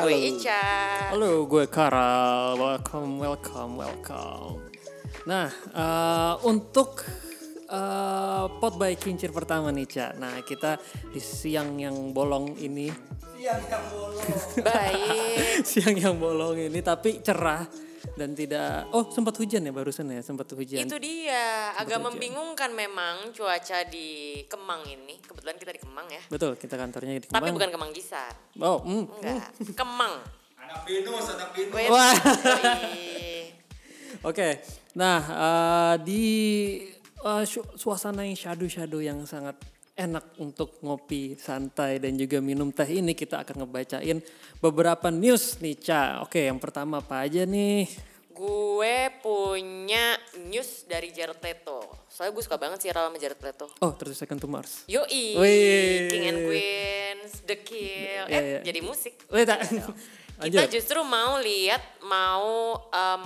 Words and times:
gue 0.00 0.16
Ica. 0.32 0.64
Halo, 1.12 1.44
gue 1.44 1.68
Karal. 1.68 2.56
Welcome, 2.56 3.20
welcome, 3.20 3.76
welcome. 3.76 4.64
Nah, 5.28 5.52
eh, 5.52 6.34
untuk 6.48 7.04
eh, 7.70 8.44
pot 8.58 8.74
by 8.74 8.98
kincir 8.98 9.30
pertama 9.30 9.70
nih, 9.70 9.86
Ca. 9.86 10.06
Nah, 10.18 10.42
kita 10.42 10.76
di 11.10 11.22
siang 11.22 11.78
yang 11.78 12.10
bolong 12.10 12.58
ini, 12.58 12.90
Baik. 14.68 15.64
siang 15.64 15.96
yang 15.96 16.20
bolong 16.20 16.68
ini 16.68 16.84
tapi 16.84 17.24
cerah 17.24 17.64
dan 18.16 18.32
tidak 18.36 18.88
oh 18.92 19.08
sempat 19.08 19.36
hujan 19.40 19.64
ya 19.64 19.72
barusan 19.72 20.12
ya, 20.12 20.20
sempat 20.20 20.48
hujan. 20.52 20.84
Itu 20.84 20.96
dia, 21.00 21.72
agak 21.76 22.00
membingungkan 22.04 22.72
memang 22.72 23.32
cuaca 23.32 23.84
di 23.88 24.40
Kemang 24.44 24.84
ini. 24.88 25.16
Kebetulan 25.24 25.56
kita 25.56 25.72
di 25.72 25.80
Kemang 25.80 26.08
ya. 26.08 26.22
Betul, 26.28 26.56
kita 26.60 26.76
kantornya 26.76 27.16
di 27.16 27.28
Tapi 27.28 27.32
Kemang. 27.32 27.56
bukan 27.56 27.70
Kemang 27.72 27.90
Gisar. 27.96 28.32
Oh, 28.60 28.84
mm. 28.84 29.04
Enggak, 29.20 29.48
Kemang. 29.72 30.14
Anak 30.60 30.80
Binus, 30.84 31.26
anak 31.32 31.48
Binus. 31.56 31.72
Gue 31.72 31.84
Wah. 31.88 32.14
Oke, 34.28 34.60
nah 34.92 35.20
eh, 35.24 35.94
di 36.04 36.24
su- 37.44 37.70
suasana 37.76 38.24
yang 38.24 38.36
shadow-shadow 38.36 39.00
yang 39.00 39.24
sangat 39.24 39.56
enak 39.94 40.40
untuk 40.40 40.80
ngopi 40.80 41.36
santai 41.36 42.00
dan 42.00 42.16
juga 42.16 42.40
minum 42.40 42.72
teh 42.72 42.88
ini 42.88 43.12
kita 43.12 43.44
akan 43.44 43.64
ngebacain 43.64 44.18
beberapa 44.56 45.12
news 45.12 45.60
nih 45.60 45.76
Ca. 45.76 46.24
Oke, 46.24 46.48
yang 46.48 46.56
pertama 46.56 47.04
apa 47.04 47.28
aja 47.28 47.44
nih? 47.44 47.84
Gue 48.32 49.12
punya 49.20 50.16
news 50.48 50.88
dari 50.88 51.12
Jared 51.12 51.36
Leto. 51.44 51.84
Soalnya 52.08 52.32
gue 52.32 52.40
suka 52.40 52.56
banget 52.56 52.80
sih 52.80 52.88
sama 52.88 53.20
Jared 53.20 53.36
Leto. 53.36 53.68
Oh, 53.84 53.92
30 53.92 54.16
Second 54.16 54.40
to 54.40 54.48
Mars. 54.48 54.88
Yoi, 54.88 55.36
Wih. 55.36 56.08
King 56.08 56.24
and 56.24 56.40
Queens, 56.48 57.32
The 57.44 57.56
Kill. 57.60 58.24
Iya, 58.32 58.40
eh, 58.40 58.44
iya. 58.56 58.60
jadi 58.64 58.80
musik. 58.80 59.20
Wait, 59.28 59.44
tak. 59.44 59.60
Kita 60.40 60.56
Lanjut. 60.64 60.72
justru 60.72 61.04
mau 61.04 61.36
lihat, 61.36 62.00
mau 62.00 62.72
em, 62.88 63.24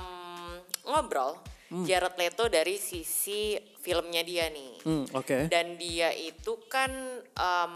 ngobrol 0.82 1.38
Jared 1.86 2.18
Leto 2.18 2.50
dari 2.50 2.74
sisi 2.74 3.54
filmnya 3.84 4.24
dia 4.24 4.48
nih. 4.48 4.80
Hmm, 4.88 5.04
oke. 5.12 5.52
Dan 5.52 5.76
dia 5.76 6.08
itu 6.16 6.56
kan 6.72 6.88
em, 7.20 7.74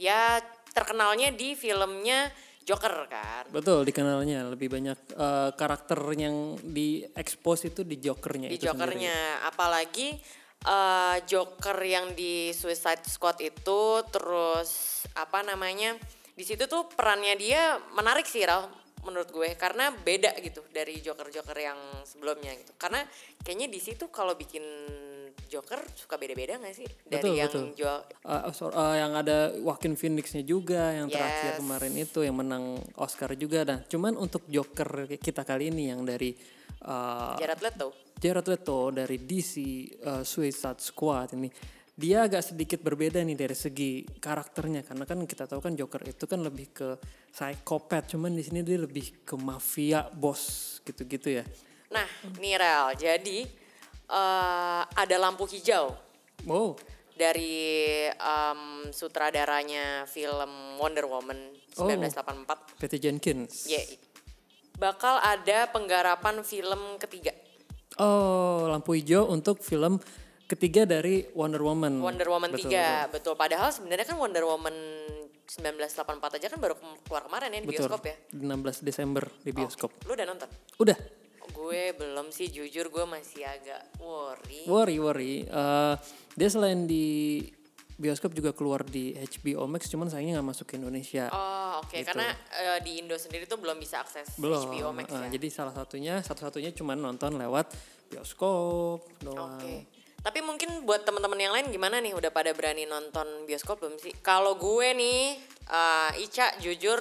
ya 0.00 0.40
terkenalnya 0.72 1.28
di 1.36 1.52
filmnya 1.52 2.32
Joker 2.64 3.08
kan. 3.08 3.44
Betul, 3.48 3.84
dikenalnya 3.88 4.48
lebih 4.52 4.68
banyak 4.68 4.98
eh, 5.16 5.50
karakter 5.56 6.00
yang 6.16 6.56
di 6.60 7.04
expose 7.16 7.72
itu 7.72 7.84
di 7.84 7.96
Jokernya 8.00 8.48
Di 8.48 8.60
itu 8.60 8.68
sendiri. 8.68 8.76
Jokernya, 8.76 9.16
apalagi 9.48 10.16
eh, 10.64 11.16
Joker 11.24 11.76
yang 11.80 12.12
di 12.12 12.52
Suicide 12.52 13.04
Squad 13.08 13.40
itu 13.40 13.80
terus 14.12 15.04
apa 15.16 15.44
namanya? 15.44 15.96
Di 16.36 16.44
situ 16.44 16.68
tuh 16.68 16.92
perannya 16.92 17.34
dia 17.40 17.80
menarik 17.96 18.28
sih 18.28 18.44
Ral 18.44 18.68
menurut 19.02 19.30
gue 19.32 19.56
karena 19.56 19.88
beda 19.88 20.36
gitu 20.42 20.60
dari 20.68 21.00
Joker-Joker 21.00 21.56
yang 21.56 21.80
sebelumnya 22.04 22.52
gitu. 22.52 22.76
Karena 22.76 23.00
kayaknya 23.40 23.72
di 23.72 23.80
situ 23.80 24.12
kalau 24.12 24.36
bikin 24.36 24.62
Joker 25.48 25.80
suka 25.92 26.14
beda-beda 26.14 26.56
gak 26.56 26.72
sih 26.72 26.86
dari 27.02 27.18
Betul, 27.18 27.34
yang 27.34 27.48
betul. 27.48 27.66
Jo- 27.74 28.04
Uh, 28.20 28.52
so- 28.52 28.68
uh, 28.70 28.94
yang 28.94 29.12
ada 29.12 29.50
Joaquin 29.54 29.92
Phoenixnya 29.92 30.42
juga 30.42 30.92
yang 30.92 31.08
terakhir 31.08 31.56
Yes. 31.56 31.58
kemarin 31.58 31.92
itu 31.94 32.18
yang 32.20 32.36
menang 32.36 32.64
Oscar 32.94 33.32
juga 33.34 33.64
nah 33.64 33.80
cuman 33.80 34.14
untuk 34.14 34.44
Joker 34.46 34.88
kita 35.10 35.42
kali 35.42 35.68
ini 35.68 35.88
yang 35.88 36.02
dari 36.02 36.36
uh, 36.82 37.34
Jared 37.34 37.58
Leto. 37.58 37.88
Jared 38.14 38.46
Leto 38.46 38.90
dari 38.90 39.16
DC 39.18 39.52
uh, 39.98 40.22
Suicide 40.22 40.78
Squad 40.78 41.32
ini 41.32 41.48
dia 41.92 42.22
agak 42.22 42.44
sedikit 42.44 42.78
berbeda 42.78 43.18
nih 43.18 43.34
dari 43.34 43.54
segi 43.54 43.90
karakternya 44.04 44.82
karena 44.82 45.02
kan 45.02 45.18
kita 45.24 45.44
tahu 45.44 45.58
kan 45.58 45.74
Joker 45.74 46.04
itu 46.04 46.24
kan 46.24 46.38
lebih 46.38 46.70
ke 46.72 46.88
psikopat 47.28 48.06
cuman 48.08 48.30
di 48.30 48.42
sini 48.42 48.60
dia 48.60 48.76
lebih 48.76 49.22
ke 49.22 49.34
mafia 49.34 50.06
bos 50.06 50.42
gitu-gitu 50.82 51.32
ya 51.32 51.44
Nah, 51.88 52.04
nih 52.36 52.54
Rel, 52.54 52.86
jadi 52.94 53.48
eh, 54.08 54.82
ada 54.84 55.16
lampu 55.16 55.44
hijau 55.46 55.92
wow 56.42 56.72
dari 57.12 57.50
em, 58.08 58.60
sutradaranya 58.88 60.04
film 60.04 60.50
Wonder 60.76 61.04
Woman 61.04 61.38
Oh. 61.74 61.86
1984. 61.86 62.74
Patty 62.76 62.98
Jenkins 62.98 63.66
Ya, 63.66 63.78
bakal 64.76 65.18
ada 65.18 65.66
penggarapan 65.68 66.42
film 66.42 66.98
ketiga 66.98 67.30
oh 67.96 68.66
lampu 68.66 68.94
hijau 68.94 69.26
untuk 69.26 69.58
film 69.60 70.02
ketiga 70.44 70.82
dari 70.82 71.30
Wonder 71.32 71.60
Woman 71.60 71.98
Wonder 71.98 72.26
Woman 72.26 72.50
Betul, 72.50 72.74
3. 72.74 73.10
Betul, 73.10 73.34
Padahal 73.34 73.70
sebenarnya 73.70 74.06
kan 74.06 74.16
Wonder 74.16 74.42
Woman 74.42 74.74
1984 75.46 76.36
aja 76.36 76.46
kan 76.48 76.58
baru 76.58 76.74
ke- 76.74 76.98
keluar 77.02 77.22
kemarin 77.22 77.48
ya 77.48 77.58
di 77.58 77.68
betul 77.68 77.86
bioskop 77.86 78.02
ya. 78.02 78.16
16 78.32 78.82
Desember 78.82 79.24
di 79.38 79.50
bioskop 79.50 79.90
Lu 80.02 80.12
udah 80.12 80.26
nonton? 80.26 80.48
udah 80.76 80.98
Gue 81.50 81.92
belum 81.92 82.28
sih, 82.28 82.48
jujur 82.48 82.88
gue 82.88 83.04
masih 83.04 83.42
agak 83.42 83.82
worry. 83.98 84.64
worry 84.64 84.96
worry 84.96 85.34
Eh, 85.42 85.94
dia 86.32 86.48
selain 86.48 86.84
di 86.84 87.42
bioskop 87.94 88.30
juga 88.30 88.54
keluar 88.54 88.82
di 88.82 89.10
HBO 89.10 89.66
Max 89.66 89.86
cuman 89.86 90.06
sayangnya 90.06 90.38
nggak 90.38 90.48
masuk 90.48 90.66
ke 90.66 90.78
Indonesia 90.78 91.26
Oh 91.28 91.82
oke, 91.82 91.98
karena 92.00 92.30
eh, 92.54 92.78
di 92.78 93.02
Indo 93.02 93.18
sendiri 93.18 93.42
tuh 93.44 93.58
belum 93.58 93.74
bisa 93.74 93.98
akses 93.98 94.28
Gitu. 94.30 94.38
belum 94.38 94.70
HBO 94.70 94.90
Max 94.94 95.10
ya. 95.10 95.26
jadi 95.26 95.48
salah 95.50 95.74
satunya 95.74 96.22
satu-satunya 96.22 96.70
cuman 96.72 96.94
nonton 96.94 97.34
lewat 97.34 97.74
bioskop 98.08 99.02
doang 99.18 99.58
Oke. 99.58 99.74
Tapi 100.18 100.42
mungkin 100.42 100.82
buat 100.82 101.02
teman-teman 101.02 101.38
yang 101.38 101.54
lain 101.54 101.70
gimana 101.70 101.98
nih? 101.98 102.10
Udah 102.10 102.28
pada 102.28 102.50
berani 102.50 102.82
nonton 102.84 103.46
bioskop 103.46 103.78
belum 103.78 103.96
sih? 103.96 104.10
Kalau 104.18 104.54
gue 104.54 104.90
nih, 104.90 105.38
eh, 105.64 106.10
Ica 106.20 106.58
jujur 106.58 106.98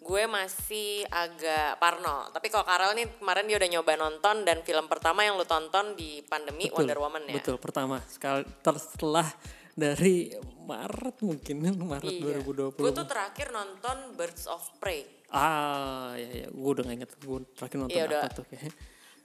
gue 0.00 0.24
masih 0.24 1.04
agak 1.06 1.76
parno. 1.76 2.28
Tapi 2.30 2.48
kalau 2.48 2.64
Karel 2.64 2.92
nih 2.94 3.06
kemarin 3.14 3.44
dia 3.44 3.56
udah 3.56 3.70
nyoba 3.70 3.92
nonton 3.96 4.36
dan 4.42 4.60
film 4.60 4.86
pertama 4.86 5.22
yang 5.22 5.36
lu 5.36 5.44
tonton 5.44 5.92
di 5.92 6.20
pandemi 6.22 6.66
Wonder 6.68 6.96
Woman 6.98 7.24
ya. 7.26 7.36
betul 7.36 7.56
pertama 7.56 8.00
sekali 8.06 8.42
setelah 8.64 9.28
dari 9.70 10.32
Maret 10.60 11.20
mungkin 11.20 11.56
Maret 11.92 12.10
Iya. 12.10 12.40
2020 12.40 12.76
Gue 12.76 12.92
tuh 12.92 13.04
terakhir 13.04 13.48
nonton 13.50 13.96
Birds 14.14 14.44
of 14.46 14.64
Prey. 14.76 15.04
ah 15.30 16.16
ya 16.16 16.26
ya 16.42 16.48
gue 16.48 16.70
udah 16.70 16.82
gak 16.82 16.96
inget 16.96 17.10
gue 17.16 17.38
terakhir 17.54 17.76
nonton 17.78 17.94
Iya, 17.94 18.04
apa 18.04 18.10
udah. 18.10 18.30
tuh 18.34 18.46
kayak 18.46 18.72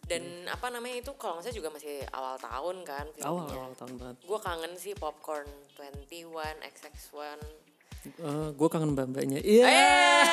Dan 0.05 0.21
apa 0.45 0.69
namanya 0.69 1.01
itu 1.01 1.11
kalau 1.17 1.41
salah 1.41 1.49
juga 1.49 1.73
masih 1.73 2.05
awal 2.11 2.37
tahun 2.37 2.85
kan 2.85 3.05
filmnya. 3.09 3.25
awal 3.25 3.45
awal 3.49 3.73
tahun 3.73 3.93
banget 3.95 4.15
Gue 4.21 4.39
kangen 4.39 4.73
sih 4.75 4.93
Popcorn 4.93 5.49
21, 5.73 6.61
XX1. 6.61 7.64
Eh, 8.05 8.49
gue 8.53 8.67
kangen 8.69 8.93
mbak-mbaknya 8.93 9.41
iya 9.41 9.65
Eh, 9.65 10.25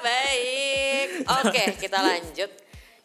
baik. 0.00 1.08
Oke, 1.44 1.64
kita 1.76 1.98
lanjut. 2.00 2.50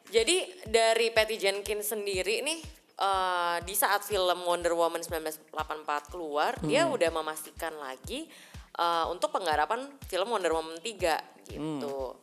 Jadi 0.08 0.38
dari 0.68 1.08
Patty 1.10 1.36
Jenkins 1.36 1.88
sendiri 1.88 2.40
nih 2.42 2.60
eh, 2.98 3.58
di 3.64 3.76
saat 3.76 4.04
film 4.04 4.44
Wonder 4.44 4.72
Woman 4.72 5.00
1984 5.00 6.12
keluar, 6.12 6.56
dia 6.64 6.84
udah 6.88 7.10
memastikan 7.12 7.76
lagi 7.76 8.28
eh, 8.74 9.06
untuk 9.08 9.32
penggarapan 9.32 9.88
film 10.06 10.28
Wonder 10.30 10.52
Woman 10.52 10.80
3 10.80 11.48
gitu. 11.48 12.16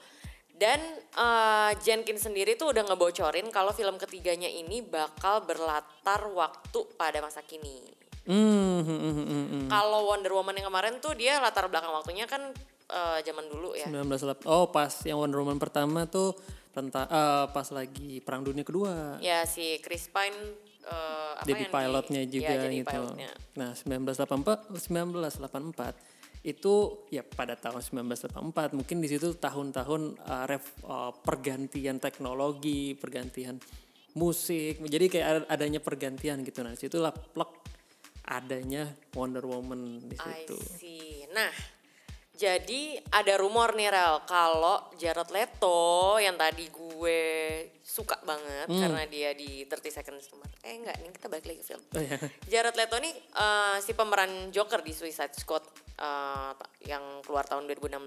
Dan 0.51 0.81
eh, 1.15 1.73
Jenkins 1.81 2.25
sendiri 2.25 2.57
tuh 2.57 2.73
udah 2.73 2.84
ngebocorin 2.84 3.49
kalau 3.49 3.71
film 3.71 3.95
ketiganya 3.95 4.49
ini 4.49 4.81
bakal 4.81 5.45
berlatar 5.45 6.28
waktu 6.28 6.81
pada 6.97 7.21
masa 7.21 7.41
kini. 7.41 7.84
Hmm, 8.28 8.84
hmm. 8.84 9.66
Kalau 9.72 10.05
Wonder 10.05 10.37
Woman 10.37 10.53
yang 10.53 10.69
kemarin 10.69 11.00
tuh 11.00 11.16
dia 11.16 11.41
latar 11.41 11.65
belakang 11.66 11.89
waktunya 11.91 12.28
kan 12.28 12.53
eh, 12.89 13.19
zaman 13.25 13.49
dulu 13.49 13.72
ya. 13.72 13.89
19 13.89 14.44
Oh 14.44 14.69
pas 14.69 14.93
yang 15.03 15.16
Wonder 15.16 15.41
Woman 15.41 15.56
pertama 15.56 16.05
tuh 16.05 16.37
tentang 16.71 17.09
eh, 17.09 17.47
pas 17.49 17.69
lagi 17.72 18.21
Perang 18.21 18.44
Dunia 18.44 18.62
Kedua. 18.62 19.16
Ya 19.19 19.49
si 19.49 19.81
Chris 19.81 20.12
Pine 20.12 20.37
eh, 20.84 21.31
apa 21.34 21.49
jadi 21.49 21.65
yang 21.65 21.72
di- 21.72 21.75
pilotnya 21.75 22.22
juga 22.28 22.53
ya, 22.53 22.62
jadi 22.69 22.77
gitu. 22.78 22.93
pilotnya. 22.93 23.31
Nah 23.56 23.71
1984 23.72 24.77
1984 24.77 26.16
itu 26.47 26.75
ya 27.10 27.27
pada 27.27 27.59
tahun 27.59 27.83
1984 27.83 28.71
mungkin 28.72 28.97
di 29.03 29.09
situ 29.10 29.34
tahun-tahun 29.34 30.22
uh, 30.22 30.47
ref- 30.47 30.80
uh, 30.86 31.10
pergantian 31.10 31.98
teknologi, 31.98 32.95
pergantian 32.95 33.59
musik. 34.15 34.78
Jadi 34.80 35.07
kayak 35.10 35.27
ada- 35.27 35.48
adanya 35.51 35.83
pergantian 35.83 36.47
gitu. 36.47 36.63
Nah 36.63 36.78
situlah 36.78 37.10
plek 37.10 37.51
adanya 38.28 38.84
Wonder 39.13 39.42
Woman 39.42 40.04
di 40.04 40.15
I 40.15 40.45
situ. 40.45 40.57
see. 40.77 41.25
Nah, 41.33 41.48
jadi 42.30 42.83
ada 43.10 43.34
rumor 43.34 43.75
nih 43.75 43.89
Rel 43.89 44.22
kalau 44.22 44.92
Jared 44.95 45.27
Leto 45.28 45.80
yang 46.16 46.36
tadi 46.36 46.69
gue 46.69 47.21
suka 47.80 48.15
banget 48.22 48.69
Hmm. 48.69 48.78
karena 48.78 49.03
dia 49.04 49.33
di 49.33 49.65
30 49.65 49.91
Seconds 49.91 50.28
to 50.28 50.36
Mars. 50.36 50.54
Eh 50.60 50.77
enggak, 50.77 50.97
nih 50.98 51.10
kita 51.10 51.27
balik 51.27 51.45
lagi 51.45 51.59
ke 51.59 51.66
film. 51.66 51.83
Oh, 51.89 51.98
ya. 51.98 52.15
Jared 52.53 52.77
Leto 52.77 52.97
nih 52.97 53.10
eh, 53.16 53.77
si 53.80 53.91
pemeran 53.91 54.30
Joker 54.48 54.80
di 54.80 54.92
Suicide 54.92 55.34
Squad 55.34 55.65
eh, 55.97 56.53
yang 56.84 57.03
keluar 57.21 57.42
tahun 57.42 57.66
2016 57.66 58.07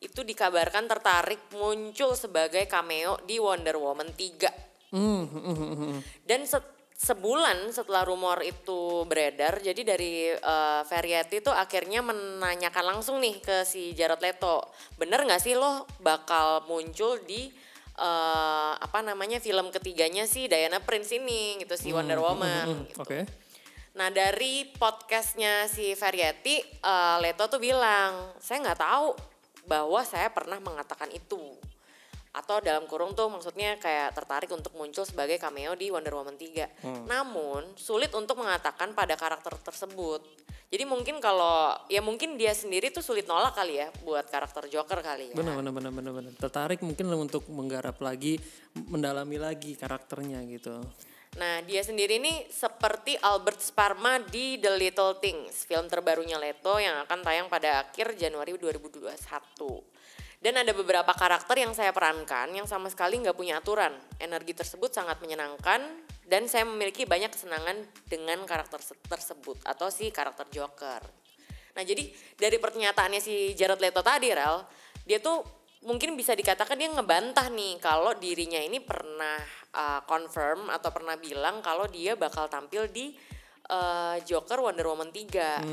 itu 0.00 0.20
dikabarkan 0.20 0.88
tertarik 0.88 1.52
muncul 1.52 2.16
sebagai 2.16 2.64
cameo 2.64 3.20
di 3.22 3.36
Wonder 3.36 3.76
Woman 3.76 4.10
3. 4.10 4.90
Hmm, 4.90 5.22
hmm, 5.22 5.44
hmm, 5.46 5.74
hmm. 5.76 5.98
Dan 6.20 6.42
se- 6.42 6.79
sebulan 7.00 7.72
setelah 7.72 8.04
rumor 8.04 8.44
itu 8.44 9.08
beredar, 9.08 9.56
jadi 9.64 9.80
dari 9.80 10.36
eh, 10.36 10.82
Variety 10.84 11.40
tuh 11.40 11.56
akhirnya 11.56 12.04
menanyakan 12.04 12.96
langsung 12.96 13.24
nih 13.24 13.40
ke 13.40 13.64
si 13.64 13.96
Jared 13.96 14.20
Leto, 14.20 14.68
bener 15.00 15.24
nggak 15.24 15.40
sih 15.40 15.56
lo 15.56 15.88
bakal 16.04 16.68
muncul 16.68 17.16
di 17.24 17.48
eh, 17.96 18.72
apa 18.76 19.00
namanya 19.00 19.40
film 19.40 19.72
ketiganya 19.72 20.28
si 20.28 20.44
Diana 20.44 20.84
Prince 20.84 21.16
ini 21.16 21.64
gitu 21.64 21.72
si 21.80 21.88
Wonder 21.88 22.20
Woman. 22.20 22.84
gitu. 22.92 23.00
Oke. 23.00 23.24
Nah 23.96 24.12
dari 24.12 24.68
podcastnya 24.76 25.72
si 25.72 25.96
Variety, 25.96 26.60
eh, 26.60 27.16
Leto 27.24 27.48
tuh 27.48 27.64
bilang, 27.64 28.36
saya 28.36 28.60
nggak 28.60 28.80
tahu 28.80 29.16
bahwa 29.64 30.04
saya 30.04 30.28
pernah 30.28 30.60
mengatakan 30.60 31.08
itu. 31.16 31.56
Atau 32.30 32.62
dalam 32.62 32.86
kurung 32.86 33.18
tuh 33.18 33.26
maksudnya 33.26 33.74
kayak 33.82 34.14
tertarik 34.14 34.50
untuk 34.54 34.70
muncul 34.78 35.02
sebagai 35.02 35.34
cameo 35.42 35.74
di 35.74 35.90
Wonder 35.90 36.14
Woman 36.14 36.38
3. 36.38 36.86
Namun 37.10 37.74
sulit 37.74 38.14
untuk 38.14 38.38
mengatakan 38.38 38.94
pada 38.94 39.18
karakter 39.18 39.58
tersebut. 39.58 40.22
Jadi 40.70 40.86
mungkin 40.86 41.18
kalau, 41.18 41.74
ya 41.90 41.98
mungkin 41.98 42.38
dia 42.38 42.54
sendiri 42.54 42.94
tuh 42.94 43.02
sulit 43.02 43.26
nolak 43.26 43.58
kali 43.58 43.82
ya 43.82 43.90
buat 44.06 44.30
karakter 44.30 44.70
Joker 44.70 45.02
kali 45.02 45.34
ya. 45.34 45.34
Benar, 45.34 45.58
benar, 45.58 45.74
benar, 45.74 45.90
benar, 45.90 46.12
benar. 46.14 46.32
Tertarik 46.38 46.78
mungkin 46.86 47.10
untuk 47.10 47.50
menggarap 47.50 47.98
lagi, 47.98 48.38
mendalami 48.78 49.34
lagi 49.34 49.74
karakternya 49.74 50.46
gitu. 50.46 50.78
Nah, 51.42 51.62
dia 51.66 51.82
sendiri 51.82 52.22
ini 52.22 52.46
seperti 52.50 53.18
Albert 53.18 53.58
Sparma 53.62 54.22
di 54.22 54.62
The 54.62 54.70
Little 54.78 55.18
Things, 55.18 55.66
film 55.66 55.90
terbarunya 55.90 56.38
Leto 56.38 56.78
yang 56.78 57.02
akan 57.02 57.18
tayang 57.22 57.50
pada 57.50 57.86
akhir 57.86 58.14
Januari 58.14 58.54
2021. 58.54 59.10
Dan 60.40 60.56
ada 60.56 60.72
beberapa 60.72 61.12
karakter 61.12 61.60
yang 61.60 61.76
saya 61.76 61.92
perankan 61.92 62.48
yang 62.56 62.64
sama 62.64 62.88
sekali 62.88 63.20
nggak 63.20 63.36
punya 63.36 63.60
aturan. 63.60 63.92
Energi 64.16 64.56
tersebut 64.56 64.88
sangat 64.88 65.20
menyenangkan 65.20 65.84
dan 66.24 66.48
saya 66.48 66.64
memiliki 66.64 67.04
banyak 67.04 67.28
kesenangan 67.28 67.76
dengan 68.08 68.40
karakter 68.48 68.80
se- 68.80 68.96
tersebut 69.04 69.60
atau 69.68 69.92
si 69.92 70.08
karakter 70.08 70.48
Joker. 70.48 71.04
Nah 71.76 71.82
jadi 71.84 72.08
dari 72.40 72.56
pernyataannya 72.56 73.20
si 73.20 73.52
Jared 73.52 73.84
Leto 73.84 74.00
tadi 74.00 74.32
Rel, 74.32 74.64
dia 75.04 75.20
tuh 75.20 75.44
mungkin 75.84 76.16
bisa 76.16 76.32
dikatakan 76.32 76.76
dia 76.76 76.88
ngebantah 76.88 77.52
nih 77.52 77.76
kalau 77.76 78.16
dirinya 78.16 78.60
ini 78.64 78.80
pernah 78.80 79.36
uh, 79.76 80.00
confirm 80.08 80.72
atau 80.72 80.88
pernah 80.88 81.20
bilang 81.20 81.60
kalau 81.60 81.84
dia 81.84 82.16
bakal 82.16 82.48
tampil 82.48 82.88
di 82.88 83.12
uh, 83.68 84.16
Joker 84.24 84.60
Wonder 84.60 84.88
Woman 84.88 85.12
3 85.12 85.64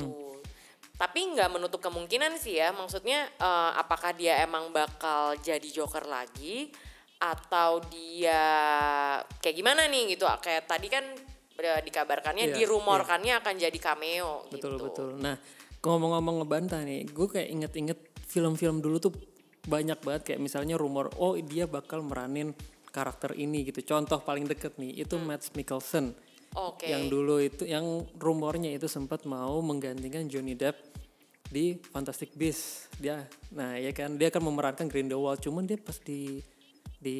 gitu. 0.00 0.37
Tapi 0.98 1.20
nggak 1.30 1.54
menutup 1.54 1.78
kemungkinan 1.78 2.42
sih 2.42 2.58
ya, 2.58 2.74
maksudnya 2.74 3.30
uh, 3.38 3.70
apakah 3.78 4.10
dia 4.18 4.42
emang 4.42 4.74
bakal 4.74 5.38
jadi 5.38 5.68
Joker 5.70 6.02
lagi 6.02 6.74
atau 7.22 7.78
dia 7.86 8.42
kayak 9.38 9.56
gimana 9.56 9.86
nih 9.86 10.18
gitu. 10.18 10.26
Kayak 10.42 10.66
tadi 10.66 10.90
kan 10.90 11.06
uh, 11.06 11.80
dikabarkannya 11.86 12.50
Iya, 12.50 12.54
dirumorkannya 12.62 13.38
akan 13.38 13.54
jadi 13.62 13.78
cameo 13.78 14.50
Betul, 14.50 14.74
gitu. 14.74 14.84
betul. 14.90 15.08
Nah, 15.22 15.38
ngomong-ngomong 15.78 16.42
ngebantah 16.42 16.82
nih, 16.82 17.06
gue 17.06 17.26
kayak 17.30 17.48
inget-inget 17.50 17.98
film-film 18.26 18.82
dulu 18.82 18.98
tuh 18.98 19.14
banyak 19.70 20.02
banget 20.02 20.34
kayak 20.34 20.40
misalnya 20.42 20.74
rumor, 20.74 21.14
oh 21.22 21.38
dia 21.38 21.70
bakal 21.70 22.02
meranin 22.02 22.58
karakter 22.90 23.38
ini 23.38 23.70
gitu. 23.70 23.94
Contoh 23.94 24.18
paling 24.18 24.50
deket 24.50 24.74
nih, 24.82 25.06
itu 25.06 25.14
Matt 25.22 25.46
Mikkelsen. 25.54 26.10
Oke. 26.56 26.88
Yang 26.88 27.04
dulu 27.12 27.34
itu, 27.42 27.64
yang 27.68 28.06
rumornya 28.16 28.72
itu 28.72 28.88
sempat 28.88 29.26
mau 29.28 29.60
menggantikan 29.60 30.24
Johnny 30.30 30.56
Depp 30.56 30.80
di 31.48 31.76
Fantastic 31.92 32.32
Beasts. 32.36 32.88
Dia, 32.96 33.24
nah 33.52 33.76
ya 33.76 33.92
kan, 33.92 34.16
dia 34.16 34.32
akan 34.32 34.52
memerankan 34.52 34.88
Grindelwald. 34.88 35.40
Cuman 35.44 35.68
dia 35.68 35.76
pas 35.76 35.96
di 36.00 36.40
di 36.98 37.18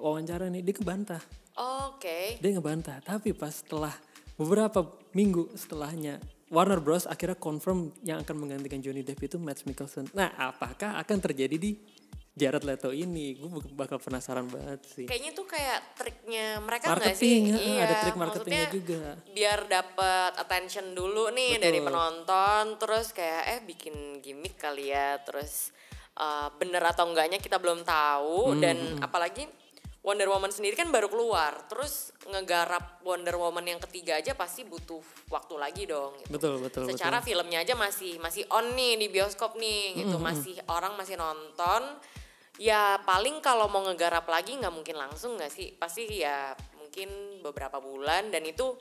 wawancara 0.00 0.48
nih, 0.48 0.64
dia 0.64 0.74
kebantah 0.74 1.20
Oke. 1.56 2.36
dia 2.36 2.50
ngebantah 2.52 3.00
tapi 3.00 3.32
pas 3.32 3.48
setelah 3.48 3.92
beberapa 4.36 4.84
minggu 5.16 5.56
setelahnya 5.56 6.20
Warner 6.52 6.78
Bros 6.84 7.08
akhirnya 7.08 7.34
confirm 7.34 7.90
yang 8.04 8.22
akan 8.22 8.36
menggantikan 8.38 8.78
Johnny 8.78 9.02
Depp 9.02 9.18
itu 9.18 9.34
Matt 9.34 9.66
Mikkelsen. 9.66 10.06
Nah, 10.14 10.30
apakah 10.38 10.94
akan 11.02 11.18
terjadi 11.18 11.58
di 11.58 11.74
Jared 12.36 12.68
Leto 12.68 12.92
ini? 12.92 13.32
Gue 13.32 13.48
bakal 13.72 13.96
penasaran 13.96 14.44
banget 14.52 14.84
sih. 14.84 15.08
Kayaknya 15.08 15.32
tuh 15.32 15.48
kayak 15.48 15.96
triknya 15.96 16.60
mereka 16.60 16.92
nggak 16.92 17.16
sih? 17.16 17.48
heeh, 17.48 17.80
ada 17.80 17.94
trik 18.04 18.16
marketingnya 18.20 18.68
juga. 18.68 19.16
Biar 19.32 19.64
dapat 19.64 20.36
attention 20.36 20.92
dulu 20.92 21.32
nih 21.32 21.56
Betul. 21.56 21.64
dari 21.64 21.78
penonton, 21.80 22.64
terus 22.76 23.16
kayak 23.16 23.42
eh 23.56 23.60
bikin 23.64 24.20
gimmick 24.20 24.60
kali 24.60 24.92
ya, 24.92 25.16
terus 25.24 25.72
uh, 26.20 26.52
bener 26.60 26.84
atau 26.84 27.08
enggaknya 27.08 27.40
kita 27.40 27.56
belum 27.56 27.88
tahu 27.88 28.52
Hmm, 28.52 28.60
dan 28.60 28.76
apalagi 29.00 29.48
Wonder 30.06 30.30
Woman 30.30 30.54
sendiri 30.54 30.78
kan 30.78 30.92
baru 30.92 31.10
keluar, 31.10 31.66
terus 31.66 32.14
ngegarap 32.30 33.02
Wonder 33.02 33.34
Woman 33.40 33.64
yang 33.66 33.80
ketiga 33.82 34.20
aja 34.20 34.38
pasti 34.38 34.62
butuh 34.62 35.02
waktu 35.32 35.56
lagi 35.58 35.82
dong. 35.88 36.14
Gitu. 36.22 36.30
Betul, 36.30 36.62
betul, 36.62 36.84
Secara 36.92 37.18
betul. 37.18 37.32
filmnya 37.32 37.66
aja 37.66 37.74
masih 37.74 38.20
masih 38.22 38.46
on 38.54 38.76
nih 38.78 39.00
di 39.02 39.08
bioskop 39.10 39.58
nih 39.58 40.04
gitu, 40.04 40.20
masih 40.20 40.60
orang 40.70 40.94
masih 40.94 41.18
nonton. 41.18 41.82
Ya 42.56 42.96
paling 43.04 43.38
kalau 43.40 43.68
mau 43.68 43.84
ngegarap 43.84 44.24
lagi 44.26 44.56
nggak 44.56 44.72
mungkin 44.72 44.96
langsung 44.96 45.36
nggak 45.36 45.52
sih? 45.52 45.72
Pasti 45.72 46.08
ya 46.16 46.56
mungkin 46.76 47.08
beberapa 47.44 47.76
bulan 47.76 48.32
dan 48.32 48.40
itu 48.42 48.72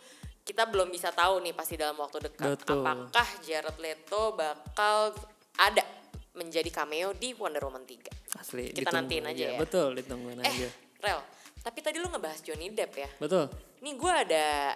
kita 0.42 0.64
belum 0.66 0.88
bisa 0.88 1.10
tahu 1.10 1.42
nih 1.42 1.52
pasti 1.52 1.76
dalam 1.76 1.98
waktu 1.98 2.24
dekat. 2.24 2.56
Betul. 2.56 2.80
Apakah 2.80 3.28
Jared 3.42 3.76
Leto 3.76 4.32
bakal 4.32 5.12
ada 5.58 5.84
menjadi 6.32 6.70
cameo 6.70 7.12
di 7.12 7.34
Wonder 7.34 7.66
Woman 7.66 7.84
3? 7.84 8.40
Asli. 8.40 8.72
Kita 8.72 8.92
nantiin 8.92 9.26
aja 9.26 9.56
ya. 9.56 9.60
Betul, 9.60 9.96
ditungguin 9.96 10.40
aja. 10.40 10.68
Eh, 10.68 10.72
Rel, 11.02 11.20
tapi 11.60 11.80
tadi 11.82 11.98
lu 11.98 12.08
ngebahas 12.08 12.40
Johnny 12.40 12.70
Depp 12.70 12.94
ya. 12.94 13.10
Betul. 13.18 13.52
Nih 13.82 13.96
gue 13.96 14.14
ada 14.14 14.76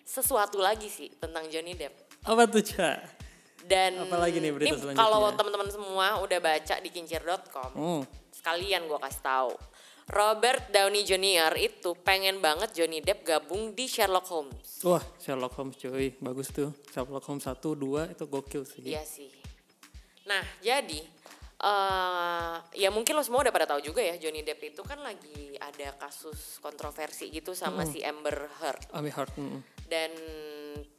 sesuatu 0.00 0.58
lagi 0.58 0.90
sih 0.90 1.06
tentang 1.14 1.46
Johnny 1.46 1.74
Depp. 1.74 2.18
Apa 2.26 2.46
tuh, 2.46 2.62
Ca? 2.64 2.98
Dan 3.60 4.00
Apalagi 4.00 4.40
nih 4.40 4.50
berita 4.50 4.72
selanjutnya? 4.72 4.98
kalau 4.98 5.30
teman-teman 5.30 5.68
semua 5.68 6.06
udah 6.18 6.38
baca 6.38 6.74
di 6.80 6.88
kincir.com, 6.88 7.70
Hmm. 7.72 8.02
Sekalian 8.40 8.88
gue 8.88 8.96
kasih 8.96 9.20
tahu. 9.20 9.52
Robert 10.10 10.74
Downey 10.74 11.06
Jr. 11.06 11.54
itu 11.54 11.94
pengen 12.00 12.42
banget 12.42 12.74
Johnny 12.74 12.98
Depp 12.98 13.22
gabung 13.22 13.70
di 13.70 13.86
Sherlock 13.86 14.26
Holmes. 14.26 14.82
Wah, 14.82 15.04
Sherlock 15.20 15.54
Holmes 15.54 15.78
cuy. 15.78 16.18
Bagus 16.18 16.50
tuh. 16.50 16.74
Sherlock 16.90 17.22
Holmes 17.22 17.46
1, 17.46 17.62
2 17.62 18.10
itu 18.10 18.24
gokil 18.26 18.64
sih. 18.66 18.82
Iya 18.82 19.06
sih. 19.06 19.30
Nah, 20.26 20.42
jadi 20.58 20.98
eh 21.60 22.56
ya 22.74 22.88
mungkin 22.88 23.12
lo 23.12 23.20
semua 23.20 23.44
udah 23.44 23.52
pada 23.52 23.68
tahu 23.68 23.84
juga 23.84 24.00
ya 24.00 24.16
Johnny 24.16 24.40
Depp 24.40 24.64
itu 24.64 24.80
kan 24.80 24.96
lagi 24.98 25.60
ada 25.60 25.92
kasus 25.94 26.56
kontroversi 26.58 27.28
gitu 27.28 27.52
sama 27.52 27.84
Hmm. 27.84 27.92
si 27.92 28.00
Amber 28.00 28.48
Heard 28.58 28.88
Ami 28.96 29.12
Heart. 29.12 29.36
mm. 29.36 29.60
dan 29.84 30.08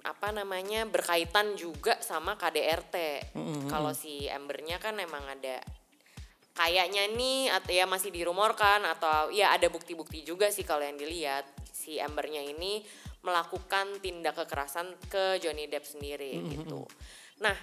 apa 0.06 0.30
namanya 0.30 0.86
berkaitan 0.86 1.58
juga 1.58 1.98
sama 2.00 2.38
KDRT. 2.38 2.96
Kalau 3.68 3.90
si 3.92 4.30
Ambernya 4.30 4.78
kan 4.78 4.98
emang 4.98 5.26
ada 5.26 5.66
kayaknya 6.52 7.08
nih 7.16 7.48
atau 7.52 7.72
ya 7.72 7.86
masih 7.88 8.12
dirumorkan 8.12 8.84
atau 8.84 9.32
ya 9.32 9.56
ada 9.56 9.72
bukti-bukti 9.72 10.28
juga 10.28 10.52
sih 10.52 10.68
kalau 10.68 10.84
yang 10.84 11.00
dilihat 11.00 11.48
si 11.72 11.98
Ambernya 11.98 12.44
ini 12.44 12.84
melakukan 13.22 14.02
tindak 14.02 14.38
kekerasan 14.38 14.98
ke 15.08 15.38
Johnny 15.40 15.70
Depp 15.70 15.86
sendiri 15.86 16.42
gitu. 16.52 16.90
Nah, 17.42 17.54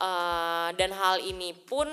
eh, 0.00 0.68
dan 0.74 0.90
hal 0.96 1.20
ini 1.20 1.52
pun 1.52 1.86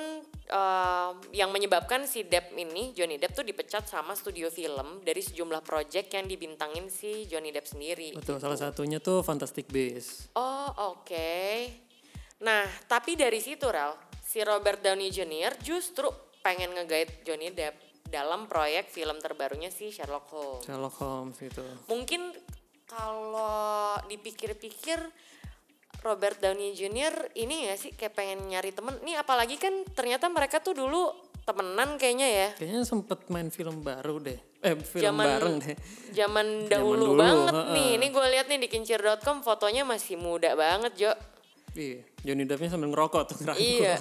eh, 0.48 1.12
yang 1.36 1.52
menyebabkan 1.52 2.08
si 2.08 2.24
Depp 2.24 2.56
ini 2.56 2.96
Johnny 2.96 3.20
Depp 3.20 3.36
tuh 3.36 3.46
dipecat 3.46 3.88
sama 3.88 4.16
studio 4.16 4.48
film 4.48 5.04
dari 5.04 5.20
sejumlah 5.20 5.62
project 5.62 6.16
yang 6.16 6.26
dibintangin 6.26 6.88
si 6.88 7.28
Johnny 7.28 7.52
Depp 7.52 7.68
sendiri. 7.68 8.16
Betul, 8.16 8.40
salah 8.40 8.58
satunya 8.58 9.04
tuh 9.04 9.22
Fantastic 9.22 9.68
Beasts. 9.68 10.32
Oh 10.36 10.96
oke. 10.96 11.38
Nah 12.48 12.64
tapi 12.88 13.20
dari 13.20 13.44
situ 13.44 13.68
Rel, 13.68 13.92
si 14.24 14.40
Robert 14.40 14.80
Downey 14.80 15.12
Jr. 15.12 15.60
justru 15.60 16.31
pengen 16.42 16.74
ngegait 16.74 17.24
Johnny 17.24 17.50
Depp 17.50 17.78
dalam 18.06 18.46
proyek 18.46 18.92
film 18.92 19.18
terbarunya 19.18 19.72
si 19.72 19.90
Sherlock 19.90 20.28
Holmes. 20.30 20.66
Sherlock 20.68 20.96
Holmes 21.00 21.38
gitu. 21.40 21.64
Mungkin 21.88 22.34
kalau 22.86 23.96
dipikir-pikir 24.06 25.00
Robert 26.02 26.42
Downey 26.42 26.74
Jr. 26.74 27.32
ini 27.38 27.70
ya 27.70 27.78
sih 27.78 27.94
kayak 27.94 28.18
pengen 28.18 28.50
nyari 28.50 28.74
temen. 28.74 29.00
Nih 29.06 29.16
apalagi 29.16 29.56
kan 29.56 29.86
ternyata 29.94 30.28
mereka 30.28 30.60
tuh 30.60 30.74
dulu 30.76 31.14
temenan 31.46 31.96
kayaknya 31.96 32.28
ya. 32.28 32.48
Kayaknya 32.58 32.84
sempet 32.84 33.20
main 33.30 33.48
film 33.54 33.80
baru 33.80 34.18
deh. 34.20 34.40
Eh, 34.62 34.76
film 34.82 35.04
Zaman- 35.14 35.26
bareng 35.30 35.56
deh. 35.62 35.76
Zaman 36.12 36.48
dahulu 36.74 37.16
dulu, 37.16 37.22
banget 37.22 37.54
nih. 37.74 37.90
Ini 38.02 38.06
gue 38.12 38.26
lihat 38.34 38.46
nih 38.50 38.60
di 38.60 38.68
kincir.com 38.68 39.46
fotonya 39.46 39.86
masih 39.86 40.18
muda 40.18 40.58
banget 40.58 40.94
Jo. 40.98 41.12
Iya, 41.72 42.04
Johnny 42.22 42.44
Deppnya 42.44 42.70
sambil 42.70 42.92
ngerokok 42.92 43.22
tuh 43.32 43.38
ngerangkul. 43.44 43.64
Iya. 43.64 43.96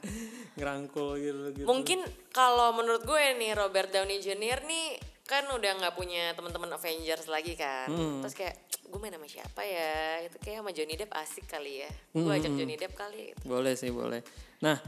ngerangkul 0.58 1.08
gitu 1.16 1.38
gitu. 1.56 1.66
Mungkin 1.66 2.00
kalau 2.30 2.76
menurut 2.76 3.02
gue 3.04 3.22
nih 3.36 3.56
Robert 3.56 3.88
Downey 3.88 4.20
Jr. 4.20 4.64
nih 4.64 4.86
kan 5.26 5.42
udah 5.50 5.72
nggak 5.82 5.94
punya 5.96 6.30
teman-teman 6.36 6.70
Avengers 6.76 7.26
lagi 7.26 7.56
kan. 7.56 7.88
Hmm. 7.90 8.20
Terus 8.22 8.34
kayak 8.36 8.54
gue 8.86 8.98
main 9.00 9.10
sama 9.10 9.26
siapa 9.26 9.60
ya? 9.64 10.22
Itu 10.22 10.36
kayak 10.38 10.62
sama 10.62 10.70
Johnny 10.70 10.94
Depp 10.94 11.12
asik 11.16 11.46
kali 11.48 11.82
ya. 11.82 11.90
Gue 12.14 12.22
Hmm, 12.22 12.36
ajak 12.36 12.52
Johnny 12.54 12.76
Depp 12.78 12.94
kali 12.94 13.32
gitu. 13.34 13.42
Boleh 13.48 13.74
sih, 13.74 13.90
boleh. 13.90 14.20
Nah, 14.62 14.78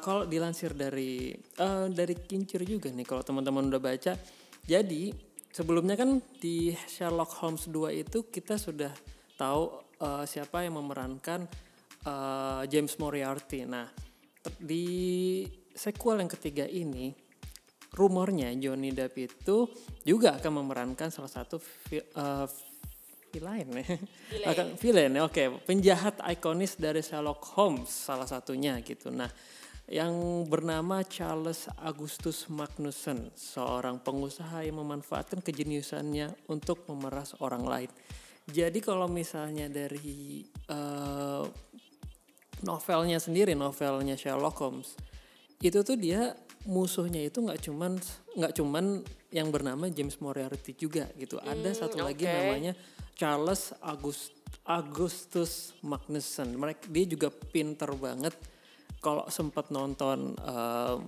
kalau 0.00 0.24
dilansir 0.24 0.72
dari 0.72 1.30
eh, 1.36 1.86
dari 1.92 2.14
Kincir 2.16 2.64
juga 2.64 2.88
nih 2.90 3.04
kalau 3.04 3.22
teman-teman 3.22 3.68
udah 3.68 3.78
baca. 3.78 4.16
Jadi 4.62 5.12
sebelumnya 5.52 5.94
kan 5.94 6.16
di 6.40 6.72
Sherlock 6.88 7.36
Holmes 7.38 7.68
2 7.68 7.92
itu 7.92 8.24
kita 8.26 8.56
sudah 8.56 8.90
tahu 9.36 9.81
eh, 10.02 10.24
siapa 10.26 10.66
yang 10.66 10.82
memerankan 10.82 11.46
eh, 12.02 12.62
James 12.66 12.98
Moriarty. 12.98 13.62
Nah, 13.62 13.86
di 14.58 14.86
sequel 15.72 16.20
yang 16.20 16.30
ketiga 16.30 16.66
ini 16.66 17.14
rumornya 17.94 18.50
Johnny 18.58 18.90
Depp 18.90 19.14
itu 19.20 19.68
juga 20.02 20.36
akan 20.36 20.64
memerankan 20.64 21.08
salah 21.14 21.30
satu 21.30 21.62
eh, 21.94 22.46
villain 23.32 23.68
ya. 23.72 23.86
Akan 24.44 24.76
villain 24.76 25.16
ya, 25.16 25.24
oke. 25.24 25.64
Penjahat 25.64 26.20
ikonis 26.28 26.76
dari 26.76 27.00
Sherlock 27.00 27.40
Holmes 27.56 27.88
salah 27.88 28.28
satunya 28.28 28.76
gitu. 28.84 29.08
Nah, 29.08 29.28
yang 29.88 30.44
bernama 30.46 31.02
Charles 31.04 31.66
Augustus 31.80 32.46
Magnussen, 32.52 33.32
seorang 33.34 34.00
pengusaha 34.00 34.62
yang 34.64 34.78
memanfaatkan 34.80 35.40
kejeniusannya 35.40 36.48
untuk 36.52 36.86
memeras 36.88 37.34
orang 37.40 37.64
lain. 37.64 37.90
Jadi 38.50 38.82
kalau 38.82 39.06
misalnya 39.06 39.70
dari 39.70 40.42
eh, 40.66 41.44
novelnya 42.66 43.18
sendiri, 43.22 43.54
novelnya 43.54 44.18
Sherlock 44.18 44.56
Holmes, 44.58 44.98
itu 45.62 45.78
tuh 45.86 45.94
dia 45.94 46.34
musuhnya 46.62 47.22
itu 47.22 47.42
nggak 47.42 47.58
cuman 47.58 47.98
nggak 48.38 48.54
cuman 48.54 49.02
yang 49.34 49.50
bernama 49.50 49.90
James 49.90 50.18
Moriarty 50.18 50.74
juga 50.74 51.10
gitu. 51.18 51.38
Ada 51.42 51.86
satu 51.86 52.02
lagi 52.02 52.26
oke. 52.26 52.34
namanya 52.34 52.72
Charles 53.18 53.74
August, 53.82 54.34
Augustus 54.66 55.74
Magnussen. 55.82 56.54
Mereka 56.54 56.90
dia 56.90 57.04
juga 57.06 57.28
pinter 57.30 57.90
banget. 57.98 58.34
Kalau 59.02 59.26
sempat 59.26 59.74
nonton 59.74 60.38
em, 60.38 61.00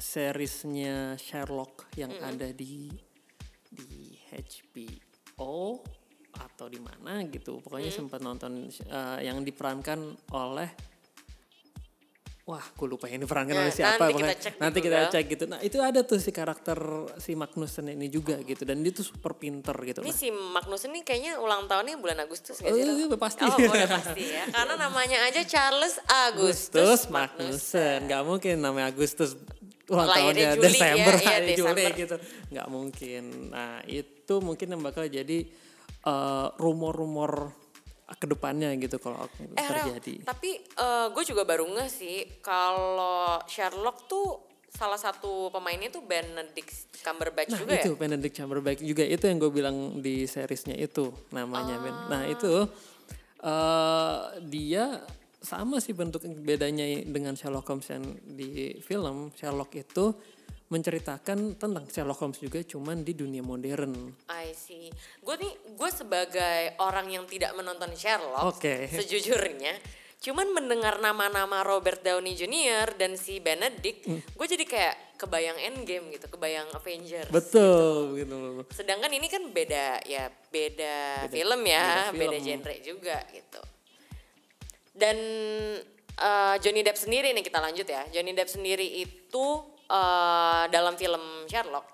seriesnya 0.00 1.20
Sherlock 1.20 1.92
yang 2.00 2.12
ada 2.24 2.48
di 2.56 2.88
di 3.68 4.16
HBO 4.32 5.80
atau 6.44 6.66
di 6.66 6.76
mana 6.76 7.22
gitu. 7.24 7.58
Pokoknya 7.58 7.88
sempat 7.88 8.18
nonton 8.18 8.66
eh, 8.66 9.18
yang 9.22 9.40
diperankan 9.40 9.98
oleh 10.32 10.70
Wah, 12.42 12.58
gue 12.74 12.88
lupa 12.90 13.06
yang 13.06 13.22
diperankan 13.22 13.54
Nah, 13.54 13.62
oleh 13.62 13.70
siapa. 13.70 14.02
nanti 14.02 14.10
kita 14.10 14.18
pokoknya. 14.18 14.34
cek 14.34 14.52
di 14.52 14.58
nanti 14.58 14.78
kita 14.82 14.96
Google. 14.98 15.12
cek 15.14 15.24
gitu. 15.30 15.44
Nah, 15.46 15.60
itu 15.62 15.78
ada 15.78 16.00
tuh 16.02 16.18
si 16.18 16.30
karakter 16.34 16.78
si 17.16 17.38
Magnussen 17.38 17.86
ini 17.86 18.10
juga 18.10 18.34
gitu. 18.42 18.66
Dan 18.66 18.82
dia 18.82 18.90
tuh 18.90 19.06
super 19.06 19.38
pinter 19.38 19.70
gitu. 19.78 20.02
Ini 20.02 20.10
Nah, 20.10 20.10
si 20.12 20.26
Magnus 20.28 20.82
ini 20.82 21.06
kayaknya 21.06 21.38
ulang 21.38 21.70
tahunnya 21.70 22.02
bulan 22.02 22.18
Agustus 22.18 22.58
gak 22.58 22.66
Oh, 22.66 22.74
sih? 22.74 22.82
iya, 22.82 23.06
Ro? 23.06 23.14
pasti. 23.14 23.46
Oh, 23.46 23.54
udah 23.54 23.86
pasti 23.94 24.24
ya. 24.26 24.44
Karena 24.50 24.74
namanya 24.74 25.22
aja 25.22 25.38
Charles 25.46 26.02
Agustus, 26.26 26.74
Agustus 26.74 27.00
Magnussen. 27.06 27.46
Magnussen. 27.94 28.10
Gak 28.10 28.22
mungkin 28.26 28.54
namanya 28.58 28.86
Agustus 28.90 29.38
ulang 29.84 30.08
tahunnya 30.08 30.46
Juli 30.52 30.62
ya, 30.62 30.64
Desember, 30.64 31.14
iya, 31.14 31.26
hari 31.28 31.46
Juli 31.52 31.74
Desember. 31.74 31.92
gitu. 31.96 32.16
Gak 32.50 32.68
mungkin. 32.68 33.22
Nah, 33.48 33.74
itu 33.84 34.34
mungkin 34.38 34.66
yang 34.68 34.80
bakal 34.80 35.04
jadi 35.04 35.38
eh, 36.02 36.46
rumor-rumor 36.56 37.50
ke 38.12 38.26
depannya 38.26 38.68
gitu 38.76 38.98
kalau 38.98 39.24
Eh, 39.40 39.56
Rel, 39.56 39.88
terjadi. 39.88 40.20
tapi 40.22 40.60
gue 41.08 41.24
juga 41.24 41.42
baru 41.42 41.64
ngeh 41.64 41.88
sih 41.88 42.16
kalau 42.40 43.40
Sherlock 43.46 44.04
tuh 44.04 44.36
salah 44.68 44.96
satu 44.96 45.48
pemainnya 45.48 45.88
tuh 45.88 46.00
Benedict 46.00 46.92
Cumberbatch 46.98 47.48
Nah 47.48 47.58
juga 47.58 47.72
itu 47.74 47.88
ya? 47.88 47.96
Benedict 47.96 48.34
Cumberbatch 48.34 48.80
juga 48.80 49.00
itu 49.02 49.24
yang 49.24 49.38
gue 49.38 49.48
bilang 49.48 49.76
di 49.98 50.24
seriesnya 50.24 50.76
itu 50.76 51.08
namanya 51.30 51.76
Ben. 51.78 51.96
Nah 52.08 52.22
itu 52.26 52.52
eh 53.40 54.20
dia 54.42 55.00
sama 55.42 55.82
sih 55.82 55.92
bentuk 55.92 56.22
bedanya 56.40 56.86
dengan 57.02 57.34
Sherlock 57.34 57.66
Holmes 57.66 57.90
yang 57.90 58.04
di 58.22 58.78
film 58.78 59.34
Sherlock 59.34 59.74
itu 59.74 60.14
menceritakan 60.70 61.60
tentang 61.60 61.84
Sherlock 61.84 62.16
Holmes 62.16 62.40
juga 62.40 62.64
cuman 62.64 63.04
di 63.04 63.12
dunia 63.12 63.44
modern. 63.44 63.92
I 64.32 64.56
see. 64.56 64.88
Gue 65.20 65.36
nih, 65.36 65.52
gue 65.76 65.90
sebagai 65.92 66.78
orang 66.80 67.12
yang 67.12 67.28
tidak 67.28 67.52
menonton 67.52 67.92
Sherlock, 67.92 68.56
Oke. 68.56 68.88
sejujurnya, 68.88 69.76
cuman 70.16 70.48
mendengar 70.48 70.96
nama-nama 70.96 71.60
Robert 71.60 72.00
Downey 72.00 72.32
Jr. 72.32 72.96
dan 72.96 73.20
si 73.20 73.36
Benedict, 73.36 74.08
Hmm. 74.08 74.24
gue 74.24 74.46
jadi 74.48 74.64
kayak 74.64 74.94
kebayang 75.20 75.60
Endgame 75.60 76.08
gitu, 76.08 76.24
kebayang 76.32 76.70
Avengers. 76.72 77.28
Betul 77.28 78.16
gitu 78.16 78.32
loh. 78.32 78.64
Sedangkan 78.72 79.12
ini 79.12 79.28
kan 79.28 79.44
beda 79.52 80.00
ya, 80.08 80.32
beda, 80.48 81.28
film 81.28 81.60
ya, 81.68 82.08
beda 82.08 82.16
beda, 82.16 82.32
film. 82.32 82.46
genre 82.48 82.74
juga 82.80 83.18
gitu. 83.28 83.60
Dan 84.92 85.16
eh, 86.16 86.56
Johnny 86.60 86.84
Depp 86.84 87.00
sendiri 87.00 87.32
nih 87.32 87.44
kita 87.44 87.58
lanjut 87.58 87.88
ya. 87.88 88.04
Johnny 88.12 88.36
Depp 88.36 88.52
sendiri 88.52 89.04
itu 89.04 89.46
eh, 89.88 90.64
dalam 90.68 90.94
film 91.00 91.48
Sherlock 91.48 91.92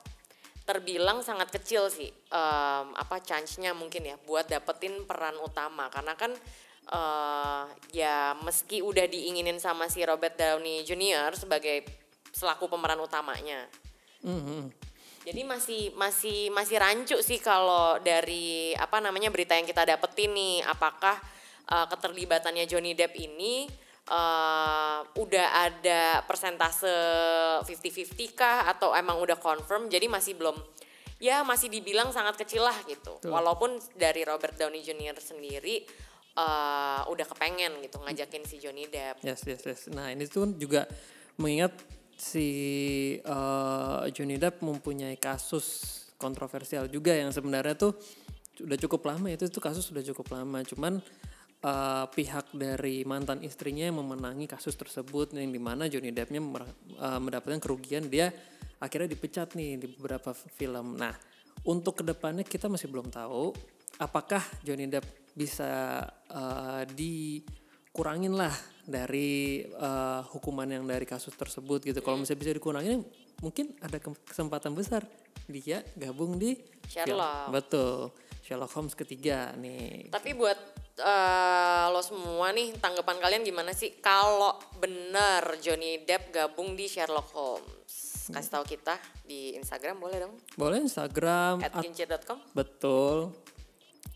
terbilang 0.69 1.25
sangat 1.25 1.49
kecil 1.49 1.89
sih 1.89 2.13
em, 2.13 2.87
apa 2.93 3.25
chance-nya 3.25 3.73
mungkin 3.73 4.05
ya 4.05 4.21
buat 4.29 4.53
dapetin 4.53 5.09
peran 5.09 5.41
utama 5.41 5.89
karena 5.89 6.13
kan 6.13 6.29
eh, 6.93 7.65
ya 7.97 8.37
meski 8.45 8.85
udah 8.85 9.09
diinginin 9.09 9.57
sama 9.57 9.89
si 9.89 10.05
Robert 10.05 10.37
Downey 10.37 10.85
Jr. 10.85 11.33
sebagai 11.41 11.89
selaku 12.37 12.69
pemeran 12.69 13.01
utamanya. 13.01 13.65
Mhm. 14.21 14.69
Jadi 15.25 15.41
masih 15.45 15.83
masih 15.97 16.49
masih 16.53 16.77
rancu 16.81 17.17
sih 17.21 17.41
kalau 17.41 18.01
dari 18.01 18.73
apa 18.77 19.01
namanya 19.01 19.29
berita 19.33 19.57
yang 19.57 19.69
kita 19.69 19.85
dapetin 19.89 20.33
nih 20.33 20.65
apakah 20.65 21.17
uh, 21.73 21.87
keterlibatannya 21.89 22.65
Johnny 22.65 22.93
Depp 22.97 23.17
ini 23.17 23.69
uh, 24.09 25.01
udah 25.17 25.47
ada 25.69 26.25
persentase 26.25 26.91
50-50 27.65 28.37
kah 28.37 28.69
atau 28.69 28.93
emang 28.97 29.21
udah 29.21 29.37
confirm 29.37 29.87
jadi 29.93 30.09
masih 30.09 30.37
belum 30.37 30.57
ya 31.19 31.43
masih 31.43 31.69
dibilang 31.69 32.15
sangat 32.15 32.39
kecil 32.39 32.63
lah 32.63 32.79
gitu. 32.87 33.19
Walaupun 33.27 33.77
dari 33.99 34.23
Robert 34.23 34.55
Downey 34.55 34.87
Jr. 34.87 35.19
sendiri 35.19 35.83
uh, 36.39 37.03
udah 37.11 37.27
kepengen 37.27 37.83
gitu 37.83 37.99
ngajakin 37.99 38.43
si 38.47 38.63
Johnny 38.63 38.87
Depp. 38.87 39.19
Yes, 39.27 39.43
yes, 39.43 39.63
yes. 39.67 39.81
Nah 39.91 40.15
ini 40.15 40.31
tuh 40.31 40.47
juga 40.55 40.87
mengingat 41.39 41.75
si 42.19 42.49
eh, 43.23 44.05
Johnny 44.11 44.37
Depp 44.43 44.59
mempunyai 44.67 45.15
kasus 45.23 45.95
kontroversial 46.19 46.91
juga 46.91 47.15
yang 47.15 47.31
sebenarnya 47.31 47.79
tuh 47.79 47.95
sudah 48.59 48.75
cukup 48.75 49.07
lama 49.07 49.31
itu 49.31 49.47
tuh 49.47 49.63
kasus 49.63 49.87
sudah 49.87 50.03
cukup 50.03 50.35
lama. 50.35 50.59
Cuman 50.67 50.99
eh, 51.63 52.07
pihak 52.09 52.55
dari 52.55 53.03
mantan 53.03 53.43
istrinya 53.43 53.87
yang 53.89 53.99
memenangi 53.99 54.47
kasus 54.47 54.75
tersebut 54.79 55.35
yang 55.35 55.51
di 55.51 55.61
mana 55.61 55.91
Johnny 55.91 56.15
Deppnya 56.15 56.43
mer- 56.43 56.69
eh, 56.99 57.21
mendapatkan 57.21 57.59
kerugian 57.59 58.07
dia 58.07 58.31
akhirnya 58.79 59.11
dipecat 59.11 59.59
nih 59.59 59.79
di 59.79 59.87
beberapa 59.99 60.31
film. 60.35 60.95
Nah 60.99 61.15
untuk 61.67 62.01
ke 62.01 62.05
depannya 62.07 62.47
kita 62.47 62.71
masih 62.71 62.87
belum 62.87 63.11
tahu 63.11 63.51
apakah 63.99 64.41
Johnny 64.63 64.87
Depp 64.87 65.35
bisa 65.35 66.03
eh, 66.31 66.83
dikurangin 66.95 68.39
lah 68.39 68.55
dari 68.87 69.63
eh, 69.67 70.21
hukuman 70.31 70.71
yang 70.71 70.87
dari 70.87 71.05
kasus 71.05 71.35
tersebut 71.35 71.83
gitu. 71.83 71.99
Kalau 72.01 72.23
misalnya 72.23 72.41
bisa 72.47 72.53
dikurangin 72.55 73.03
mungkin 73.39 73.75
ada 73.83 73.99
ke- 74.03 74.27
kesempatan 74.27 74.75
besar 74.75 75.07
dia 75.49 75.81
gabung 75.97 76.37
di 76.37 76.55
film. 76.55 77.19
Sherlock. 77.19 77.49
Betul. 77.51 78.13
Sherlock 78.45 78.73
Holmes 78.73 78.95
ketiga 78.97 79.53
nih. 79.57 80.09
Tapi 80.13 80.33
buat 80.37 80.57
eh, 80.99 81.87
lo 81.89 82.03
semua 82.03 82.51
nih 82.51 82.75
tanggapan 82.79 83.17
kalian 83.23 83.43
gimana 83.47 83.73
sih 83.73 83.97
kalau 84.03 84.59
bener 84.83 85.59
Johnny 85.63 86.03
Depp 86.03 86.35
gabung 86.35 86.75
di 86.75 86.91
Sherlock 86.91 87.31
Holmes? 87.33 88.29
Kasih 88.29 88.51
tahu 88.61 88.65
kita 88.69 89.01
di 89.25 89.57
Instagram 89.57 89.97
boleh 89.97 90.21
dong 90.21 90.37
Boleh 90.53 90.85
Instagram 90.85 91.65
at. 91.65 91.81
Betul. 92.53 93.33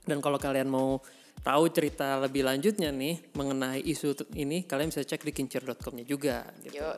Dan 0.05 0.21
kalau 0.21 0.37
kalian 0.37 0.69
mau 0.69 1.01
tahu 1.41 1.65
cerita 1.73 2.21
lebih 2.21 2.45
lanjutnya 2.45 2.93
nih 2.93 3.33
mengenai 3.35 3.81
isu 3.83 4.15
ini, 4.37 4.69
kalian 4.69 4.93
bisa 4.93 5.03
cek 5.03 5.25
di 5.25 5.33
kincir.com-nya 5.33 6.05
juga 6.05 6.45
gitu. 6.61 6.77
Yo, 6.77 6.93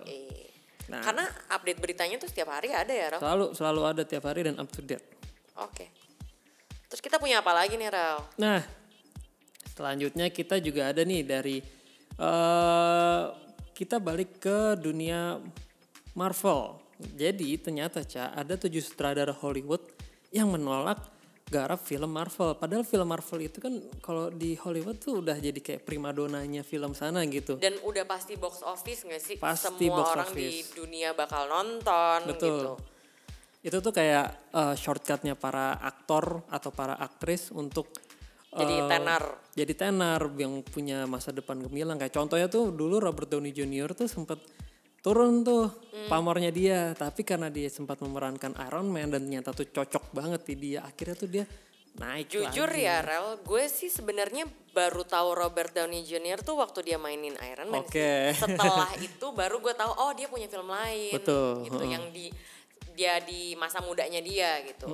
Nah. 0.84 1.00
Karena 1.00 1.24
update 1.48 1.80
beritanya 1.80 2.16
tuh 2.20 2.28
setiap 2.28 2.52
hari 2.52 2.68
ada 2.68 2.92
ya, 2.92 3.16
Ro? 3.16 3.18
Selalu 3.20 3.46
selalu 3.56 3.80
ada 3.88 4.02
tiap 4.04 4.24
hari 4.28 4.44
dan 4.44 4.60
up 4.60 4.68
to 4.68 4.84
date. 4.84 5.04
Oke. 5.56 5.88
Terus 6.92 7.00
kita 7.00 7.16
punya 7.16 7.40
apa 7.40 7.56
lagi 7.56 7.80
nih, 7.80 7.88
Rel? 7.88 8.20
Nah, 8.36 8.60
selanjutnya 9.74 10.30
kita 10.30 10.62
juga 10.62 10.94
ada 10.94 11.02
nih 11.02 11.22
dari 11.26 11.56
eh 12.14 13.24
kita 13.74 13.98
balik 13.98 14.38
ke 14.38 14.78
dunia 14.78 15.42
Marvel. 16.14 16.78
Jadi 17.18 17.58
ternyata 17.58 18.06
Ca, 18.06 18.30
ada 18.30 18.54
tujuh 18.54 18.78
sutradara 18.78 19.34
Hollywood 19.34 19.82
yang 20.30 20.46
menolak 20.46 21.02
garap 21.50 21.82
film 21.82 22.14
Marvel. 22.14 22.54
Padahal 22.56 22.86
film 22.86 23.04
Marvel 23.10 23.50
itu 23.50 23.58
kan 23.58 23.74
kalau 23.98 24.30
di 24.30 24.54
Hollywood 24.56 25.02
tuh 25.02 25.20
udah 25.20 25.36
jadi 25.36 25.58
kayak 25.58 25.82
primadonanya 25.82 26.62
film 26.62 26.94
sana 26.94 27.26
gitu. 27.26 27.58
Dan 27.58 27.76
udah 27.82 28.06
pasti 28.06 28.38
box 28.38 28.62
office 28.62 29.04
gak 29.04 29.22
sih? 29.22 29.36
Pasti 29.36 29.90
Semua 29.90 30.02
box 30.02 30.08
orang 30.14 30.30
di 30.32 30.46
office. 30.48 30.70
dunia 30.72 31.10
bakal 31.12 31.50
nonton 31.50 32.18
Betul. 32.30 32.38
gitu. 32.62 32.72
Itu 33.64 33.76
tuh 33.80 33.92
kayak 33.92 34.54
eh, 34.54 34.74
shortcutnya 34.78 35.34
para 35.34 35.76
aktor 35.82 36.46
atau 36.48 36.70
para 36.70 36.94
aktris 36.96 37.50
untuk 37.50 37.90
Jadi 38.54 38.74
eh, 38.78 38.86
tenar. 38.86 39.22
Jadi 39.50 39.72
tenar 39.74 40.20
yang 40.34 40.62
punya 40.62 41.04
masa 41.04 41.30
depan 41.30 41.58
gemilang. 41.58 41.98
Kayak 41.98 42.14
contohnya 42.14 42.46
tuh 42.46 42.70
dulu 42.70 42.98
Robert 42.98 43.26
Downey 43.26 43.50
Jr. 43.50 43.92
tuh 43.92 44.06
sempat 44.06 44.38
turun 45.00 45.44
tuh 45.44 45.68
Hmm. 45.94 46.08
pamornya 46.08 46.48
dia 46.48 46.90
tapi 46.92 47.22
karena 47.22 47.48
dia 47.48 47.68
sempat 47.68 48.00
memerankan 48.00 48.56
Iron 48.66 48.88
Man 48.88 49.08
dan 49.08 49.24
ternyata 49.24 49.52
tuh 49.52 49.68
cocok 49.68 50.10
banget 50.10 50.42
di 50.44 50.54
dia 50.56 50.80
akhirnya 50.82 51.16
tuh 51.16 51.28
dia 51.28 51.44
naik 51.94 52.26
Jujur 52.26 52.66
lagi. 52.66 52.82
ya 52.82 52.98
Rel, 53.00 53.38
gue 53.40 53.64
sih 53.70 53.86
sebenarnya 53.86 54.42
baru 54.74 55.06
tahu 55.06 55.38
Robert 55.38 55.70
Downey 55.70 56.02
Jr. 56.02 56.42
tuh 56.42 56.58
waktu 56.58 56.82
dia 56.82 56.98
mainin 56.98 57.38
Iron 57.38 57.70
Man. 57.70 57.86
Oke. 57.86 58.34
Setelah 58.34 58.90
itu 59.06 59.26
baru 59.30 59.62
gue 59.62 59.70
tahu 59.72 59.92
oh 59.94 60.10
dia 60.10 60.26
punya 60.26 60.50
film 60.50 60.66
lain. 60.66 61.14
Betul, 61.14 61.62
Gitu 61.62 61.84
yang 61.86 62.10
di 62.10 62.34
dia 62.94 63.18
di 63.18 63.52
masa 63.54 63.78
mudanya 63.78 64.18
dia 64.18 64.62
gitu. 64.62 64.86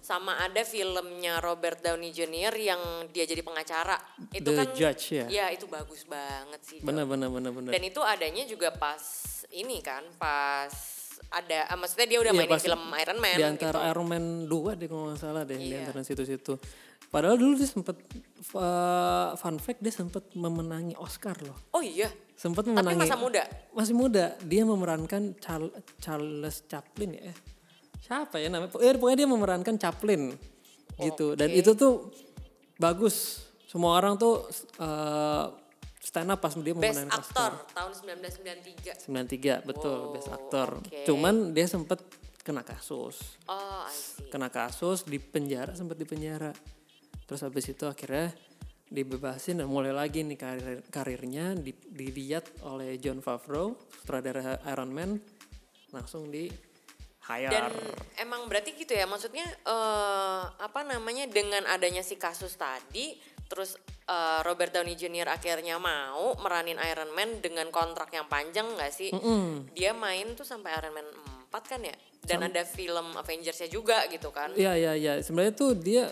Sama 0.00 0.38
ada 0.38 0.60
filmnya 0.60 1.40
Robert 1.40 1.80
Downey 1.80 2.12
Jr. 2.12 2.52
yang 2.54 2.80
dia 3.08 3.24
jadi 3.24 3.40
pengacara. 3.40 3.96
Itu 4.30 4.46
The 4.46 4.54
kan 4.54 4.68
Judge 4.72 5.04
ya 5.10 5.24
Ya 5.26 5.46
itu 5.48 5.64
bagus 5.66 6.04
banget 6.04 6.60
sih. 6.62 6.78
bener 6.80 7.04
bener 7.04 7.26
bener 7.26 7.50
bener 7.50 7.70
Dan 7.72 7.82
itu 7.82 7.98
adanya 7.98 8.44
juga 8.44 8.70
pas 8.70 9.00
ini 9.48 9.80
kan, 9.80 10.04
pas 10.16 10.68
ada, 11.28 11.64
ah, 11.66 11.74
maksudnya 11.74 12.06
dia 12.06 12.18
udah 12.20 12.30
Iya, 12.30 12.38
mainin 12.38 12.52
pas 12.52 12.62
film 12.62 12.82
Iron 12.92 13.18
Man. 13.18 13.36
di 13.36 13.44
antara 13.46 13.78
gitu. 13.78 13.88
Iron 13.88 14.06
Man 14.06 14.24
2 14.46 14.78
deh 14.78 14.86
kalau 14.86 15.04
nggak 15.08 15.18
salah 15.18 15.42
deh 15.42 15.56
di 15.56 15.72
Iya. 15.72 15.82
antara 15.82 16.00
situ-situ. 16.02 16.54
Padahal 17.08 17.34
dulu 17.34 17.56
dia 17.56 17.66
sempet 17.66 17.96
uh, 18.52 19.32
fun 19.34 19.56
fact 19.56 19.80
dia 19.80 19.90
sempet 19.90 20.28
memenangi 20.34 20.92
Oscar 20.96 21.34
loh. 21.40 21.56
Oh 21.72 21.80
iya, 21.80 22.10
Sempat 22.36 22.68
tapi 22.68 22.76
memenangi 22.76 23.00
masa 23.00 23.16
muda. 23.16 23.42
Masih 23.72 23.94
muda. 23.96 24.24
Dia 24.44 24.62
memerankan 24.68 25.32
Char- 25.40 25.72
Charles 25.98 26.68
Chaplin 26.68 27.16
ya. 27.16 27.34
Siapa 28.04 28.36
ya 28.38 28.52
namanya? 28.52 28.76
Eh, 28.78 28.92
pokoknya 28.94 29.24
dia 29.24 29.28
memerankan 29.28 29.74
Chaplin 29.80 30.36
gitu. 31.00 31.32
Dan 31.32 31.48
itu 31.50 31.72
tuh 31.72 32.12
bagus. 32.76 33.48
Semua 33.66 33.96
orang 33.98 34.14
tuh 34.14 34.46
uh, 34.78 35.48
stand 35.98 36.30
up 36.30 36.38
pas 36.38 36.54
dia 36.54 36.70
Best 36.70 37.02
memenangkan 37.02 37.18
Actor 37.18 37.52
tahun 37.74 37.92
1993. 39.02 39.10
93 39.10 39.68
betul 39.68 39.98
Wow, 39.98 40.12
best 40.14 40.28
actor. 40.30 40.68
oke. 40.78 41.02
Cuman 41.02 41.50
dia 41.50 41.66
sempet 41.66 41.98
kena 42.46 42.62
kasus. 42.62 43.18
Oh, 43.50 43.82
I 43.82 43.90
see. 43.90 44.30
Kena 44.30 44.46
kasus 44.48 45.02
di 45.02 45.18
penjara 45.18 45.74
sempat 45.74 45.98
di 45.98 46.06
penjara. 46.06 46.54
Terus 47.26 47.42
habis 47.42 47.66
itu 47.66 47.84
akhirnya 47.90 48.30
dibebasin 48.86 49.58
dan 49.58 49.66
mulai 49.66 49.90
lagi 49.90 50.22
nih 50.22 50.38
karir 50.38 50.78
karirnya 50.94 51.58
di, 51.58 51.74
dilihat 51.74 52.62
oleh 52.62 52.94
John 53.02 53.18
Favreau, 53.18 53.74
sutradara 53.90 54.62
Iron 54.70 54.94
Man, 54.94 55.18
langsung 55.90 56.30
di 56.30 56.46
hire. 57.26 57.50
Dan 57.50 57.66
emang 58.22 58.46
berarti 58.46 58.78
gitu 58.78 58.94
ya, 58.94 59.10
maksudnya 59.10 59.42
eh 59.42 60.42
apa 60.46 60.86
namanya 60.86 61.26
dengan 61.26 61.66
adanya 61.66 62.06
si 62.06 62.14
kasus 62.14 62.54
tadi, 62.54 63.18
terus 63.50 63.74
eh, 64.06 64.40
Robert 64.46 64.70
Downey 64.70 64.94
Jr. 64.94 65.34
akhirnya 65.34 65.82
mau 65.82 66.38
meranin 66.38 66.78
Iron 66.78 67.10
Man 67.10 67.42
dengan 67.42 67.66
kontrak 67.74 68.14
yang 68.14 68.30
panjang 68.30 68.70
nggak 68.70 68.92
sih? 68.94 69.10
Dia 69.74 69.98
main 69.98 70.38
tuh 70.38 70.46
sampai 70.46 70.78
Iron 70.78 70.94
Man 70.94 71.08
4 71.50 71.58
kan 71.66 71.82
ya? 71.82 71.94
Dan 72.26 72.42
ada 72.42 72.62
film 72.66 73.14
Avengers-nya 73.18 73.70
juga 73.70 74.06
gitu 74.10 74.30
kan? 74.34 74.54
Iya 74.54 74.78
iya 74.78 74.92
iya. 74.94 75.12
Sebenarnya 75.22 75.54
tuh 75.54 75.74
dia 75.78 76.10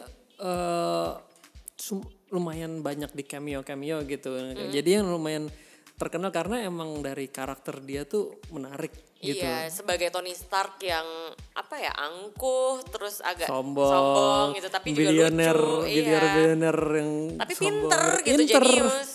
sum- 1.79 2.11
lumayan 2.35 2.83
banyak 2.83 3.15
di 3.15 3.23
cameo 3.23 3.63
cameo 3.63 4.03
gitu. 4.03 4.35
Hmm. 4.35 4.75
Jadi 4.75 4.91
yang 4.99 5.07
lumayan 5.07 5.47
terkenal 5.95 6.35
karena 6.35 6.67
emang 6.67 6.99
dari 7.07 7.31
karakter 7.31 7.79
dia 7.79 8.03
tuh 8.03 8.43
menarik 8.51 8.91
gitu. 9.23 9.47
Iya, 9.47 9.71
sebagai 9.71 10.11
Tony 10.11 10.35
Stark 10.35 10.83
yang 10.83 11.07
apa 11.55 11.79
ya 11.79 11.95
angkuh, 11.95 12.83
terus 12.91 13.23
agak 13.23 13.47
sombong, 13.47 14.59
gitu, 14.59 14.69
tapi 14.69 14.93
juga 14.93 15.11
bilioner, 15.15 15.57
lucu, 15.57 15.89
iya. 15.89 15.95
bilioner, 16.03 16.25
bilioner 16.35 16.79
yang 16.99 17.13
Tapi 17.41 17.53
sombong. 17.55 17.71
pinter 17.71 18.03
gitu, 18.21 18.37
Pinter. 18.43 18.65
jenius. 18.67 19.11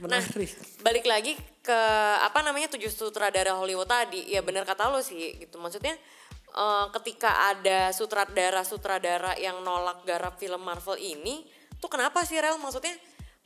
Nah, 0.00 0.24
Menarik. 0.24 0.50
balik 0.80 1.04
lagi 1.04 1.32
ke 1.60 1.80
apa 2.24 2.40
namanya 2.40 2.72
tujuh 2.72 2.88
sutradara 2.88 3.52
Hollywood 3.54 3.88
tadi, 3.88 4.32
ya 4.32 4.40
benar 4.40 4.64
kata 4.66 4.90
lo 4.90 5.00
sih, 5.04 5.38
gitu. 5.38 5.60
Maksudnya 5.62 5.94
eh, 6.50 6.86
ketika 7.00 7.54
ada 7.54 7.94
sutradara-sutradara 7.94 9.38
yang 9.38 9.62
nolak 9.62 10.02
garap 10.04 10.40
film 10.40 10.60
Marvel 10.64 10.98
ini, 10.98 11.46
tuh 11.80 11.88
kenapa 11.88 12.22
sih 12.22 12.36
Rel? 12.36 12.60
Maksudnya 12.60 12.92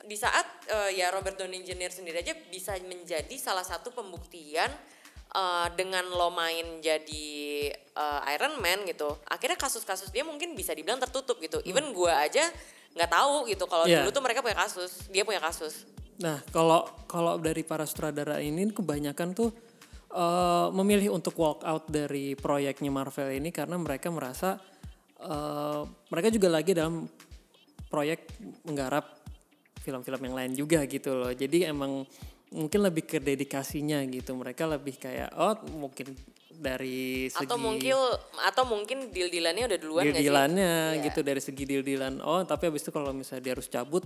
di 0.04 0.18
saat 0.18 0.44
eh, 0.68 1.00
ya 1.00 1.08
Robert 1.08 1.38
Downey 1.38 1.62
Jr. 1.62 1.88
sendiri 1.88 2.20
aja 2.20 2.36
bisa 2.50 2.76
menjadi 2.82 3.32
salah 3.38 3.64
satu 3.64 3.88
pembuktian 3.88 4.68
eh, 5.30 5.68
dengan 5.72 6.04
lo 6.10 6.28
main 6.28 6.82
jadi 6.82 7.26
eh, 7.72 8.20
Iron 8.36 8.58
Man 8.58 8.84
gitu, 8.84 9.08
akhirnya 9.24 9.56
kasus-kasus 9.56 10.10
dia 10.10 10.26
mungkin 10.26 10.52
bisa 10.52 10.74
dibilang 10.74 11.00
tertutup 11.00 11.40
gitu. 11.40 11.62
Even 11.64 11.94
gua 11.94 12.20
aja 12.20 12.44
nggak 12.94 13.10
tahu 13.10 13.50
gitu 13.50 13.64
kalau 13.66 13.86
Iya. 13.86 14.02
dulu 14.02 14.10
tuh 14.12 14.22
mereka 14.22 14.38
punya 14.38 14.54
kasus, 14.54 15.08
dia 15.08 15.26
punya 15.26 15.42
kasus. 15.42 15.82
Nah, 16.22 16.38
kalau 16.54 16.86
kalau 17.10 17.42
dari 17.42 17.66
para 17.66 17.82
sutradara 17.82 18.38
ini 18.38 18.70
kebanyakan 18.70 19.34
tuh 19.34 19.50
eh, 20.14 20.68
memilih 20.70 21.10
untuk 21.10 21.34
walk 21.34 21.64
out 21.64 21.88
dari 21.88 22.38
proyeknya 22.38 22.92
Marvel 22.92 23.34
ini 23.34 23.50
karena 23.50 23.74
mereka 23.74 24.14
merasa 24.14 24.60
eh, 25.18 25.82
mereka 26.06 26.28
juga 26.30 26.52
lagi 26.52 26.70
dalam 26.70 27.08
proyek 27.94 28.26
menggarap 28.66 29.06
film-film 29.78 30.20
yang 30.26 30.34
lain 30.34 30.52
juga 30.58 30.82
gitu 30.90 31.14
loh. 31.14 31.30
Jadi 31.30 31.70
emang 31.70 32.02
mungkin 32.50 32.80
lebih 32.82 33.06
ke 33.06 33.18
dedikasinya 33.22 34.02
gitu. 34.10 34.34
Mereka 34.34 34.66
lebih 34.66 34.98
kayak 34.98 35.30
oh 35.38 35.54
mungkin 35.78 36.10
dari 36.54 37.26
segi 37.30 37.50
atau 37.50 37.58
mungkin 37.58 37.94
atau 38.46 38.64
mungkin 38.66 38.98
deal 39.10 39.26
dealannya 39.26 39.70
udah 39.70 39.78
duluan 39.78 40.02
nggak 40.06 40.14
sih? 40.14 40.22
deal-dealannya 40.22 40.74
Iya. 40.98 41.04
gitu 41.10 41.20
dari 41.22 41.40
segi 41.42 41.64
deal-dealan. 41.66 42.22
Oh, 42.22 42.42
tapi 42.42 42.70
habis 42.70 42.82
itu 42.82 42.90
kalau 42.94 43.10
misalnya 43.10 43.42
dia 43.42 43.52
harus 43.58 43.66
cabut, 43.66 44.04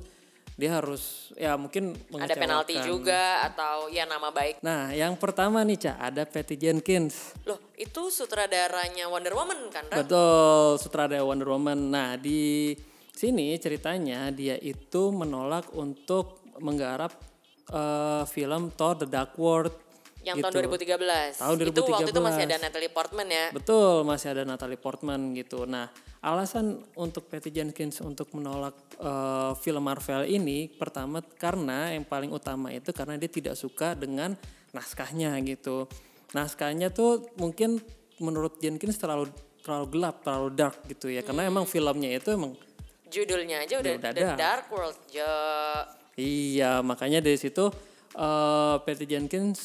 dia 0.57 0.71
harus 0.75 1.31
ya 1.37 1.55
mungkin 1.61 1.93
ada 2.17 2.35
penalti 2.35 2.81
juga 2.81 3.45
atau 3.47 3.93
ya 3.93 4.09
nama 4.09 4.33
baik 4.33 4.65
Nah, 4.65 4.91
yang 4.97 5.15
pertama 5.21 5.61
nih, 5.63 5.77
Ca, 5.77 5.93
ada 6.01 6.25
Patty 6.25 6.57
Jenkins. 6.57 7.37
loh 7.45 7.61
itu 7.77 8.09
sutradaranya 8.11 9.07
Wonder 9.13 9.37
Woman 9.37 9.69
kan? 9.69 9.85
Betul, 9.93 10.81
sutradara 10.81 11.23
Wonder 11.23 11.53
Woman. 11.53 11.93
Nah, 11.93 12.17
di 12.17 12.73
sini 13.19 13.59
ceritanya 13.59 14.31
dia 14.31 14.55
itu 14.55 15.11
menolak 15.11 15.75
untuk 15.75 16.39
menggarap 16.63 17.11
eh, 17.75 18.23
film 18.31 18.71
Thor 18.79 18.95
The 19.03 19.09
Dark 19.11 19.35
World. 19.35 19.91
yang 20.19 20.35
gitu. 20.43 20.51
tahun 20.51 20.67
2013 20.83 21.41
Tahun 21.41 21.57
itu 21.63 21.81
waktu 21.89 22.11
itu 22.11 22.21
masih 22.21 22.45
2013. 22.45 22.51
ada 22.51 22.57
Natalie 22.59 22.91
Portman 22.91 23.29
ya 23.31 23.45
Betul, 23.55 23.95
masih 24.03 24.29
ada 24.35 24.43
Natalie 24.43 24.77
Portman 24.77 25.21
gitu. 25.33 25.63
Nah, 25.63 25.87
alasan 26.21 26.83
untuk 26.99 27.31
Patty 27.31 27.55
Jenkins 27.55 28.03
untuk 28.03 28.35
menolak 28.35 28.75
eh, 28.99 29.53
film 29.63 29.83
Marvel 29.87 30.27
ini 30.27 30.69
pertama 30.69 31.23
karena 31.23 31.95
yang 31.95 32.03
paling 32.05 32.35
utama 32.35 32.75
itu 32.75 32.91
karena 32.91 33.15
dia 33.15 33.31
tidak 33.31 33.55
suka 33.55 33.95
dengan 33.95 34.35
naskahnya 34.75 35.39
gitu. 35.47 35.87
Naskahnya 36.35 36.93
tuh 36.93 37.33
mungkin 37.39 37.81
menurut 38.21 38.59
Jenkins 38.59 38.99
terlalu 38.99 39.31
terlalu 39.63 39.87
gelap, 39.97 40.21
terlalu 40.27 40.49
dark 40.53 40.77
gitu 40.91 41.09
ya. 41.09 41.23
Karena 41.23 41.47
emang 41.47 41.65
filmnya 41.65 42.11
itu 42.11 42.35
emang 42.35 42.59
judulnya 43.09 43.65
aja 43.65 43.81
udah, 43.81 43.93
Udah 43.99 44.13
The. 44.13 44.37
Dark 44.37 44.69
World 44.71 44.99
jo 45.09 45.35
iya, 46.15 46.81
makanya 46.81 47.25
dari 47.25 47.37
situ 47.37 47.69
eh 48.15 48.77
Patty 48.83 49.07
Jenkins 49.07 49.61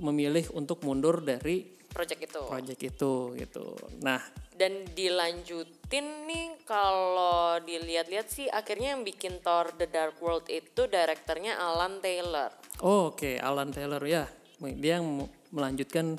memilih 0.00 0.50
untuk 0.52 0.82
mundur 0.82 1.22
dari 1.22 1.70
project 1.94 2.26
itu 2.26 2.40
proyek 2.50 2.80
itu 2.90 3.12
gitu. 3.38 3.78
Nah, 4.02 4.18
dan 4.58 4.82
dilanjutin 4.98 6.26
nih 6.26 6.58
kalau 6.66 7.62
dilihat-lihat 7.62 8.26
sih 8.26 8.50
akhirnya 8.50 8.98
yang 8.98 9.06
bikin 9.06 9.38
Thor 9.38 9.70
The 9.78 9.86
Dark 9.86 10.18
World 10.18 10.50
itu 10.50 10.90
direkturnya 10.90 11.54
Alan 11.54 12.02
Taylor 12.02 12.50
Oh, 12.82 13.14
oke, 13.14 13.38
Alan 13.38 13.70
Taylor 13.70 14.02
ya. 14.02 14.26
Dia 14.58 14.98
yang 14.98 15.22
melanjutkan 15.54 16.18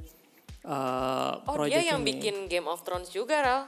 uh, 0.64 1.44
oh 1.44 1.56
project 1.60 1.76
dia 1.76 1.92
yang 1.92 2.00
ini. 2.00 2.08
bikin 2.16 2.36
Game 2.48 2.72
of 2.72 2.80
Thrones 2.88 3.12
juga 3.12 3.44
Ral 3.44 3.62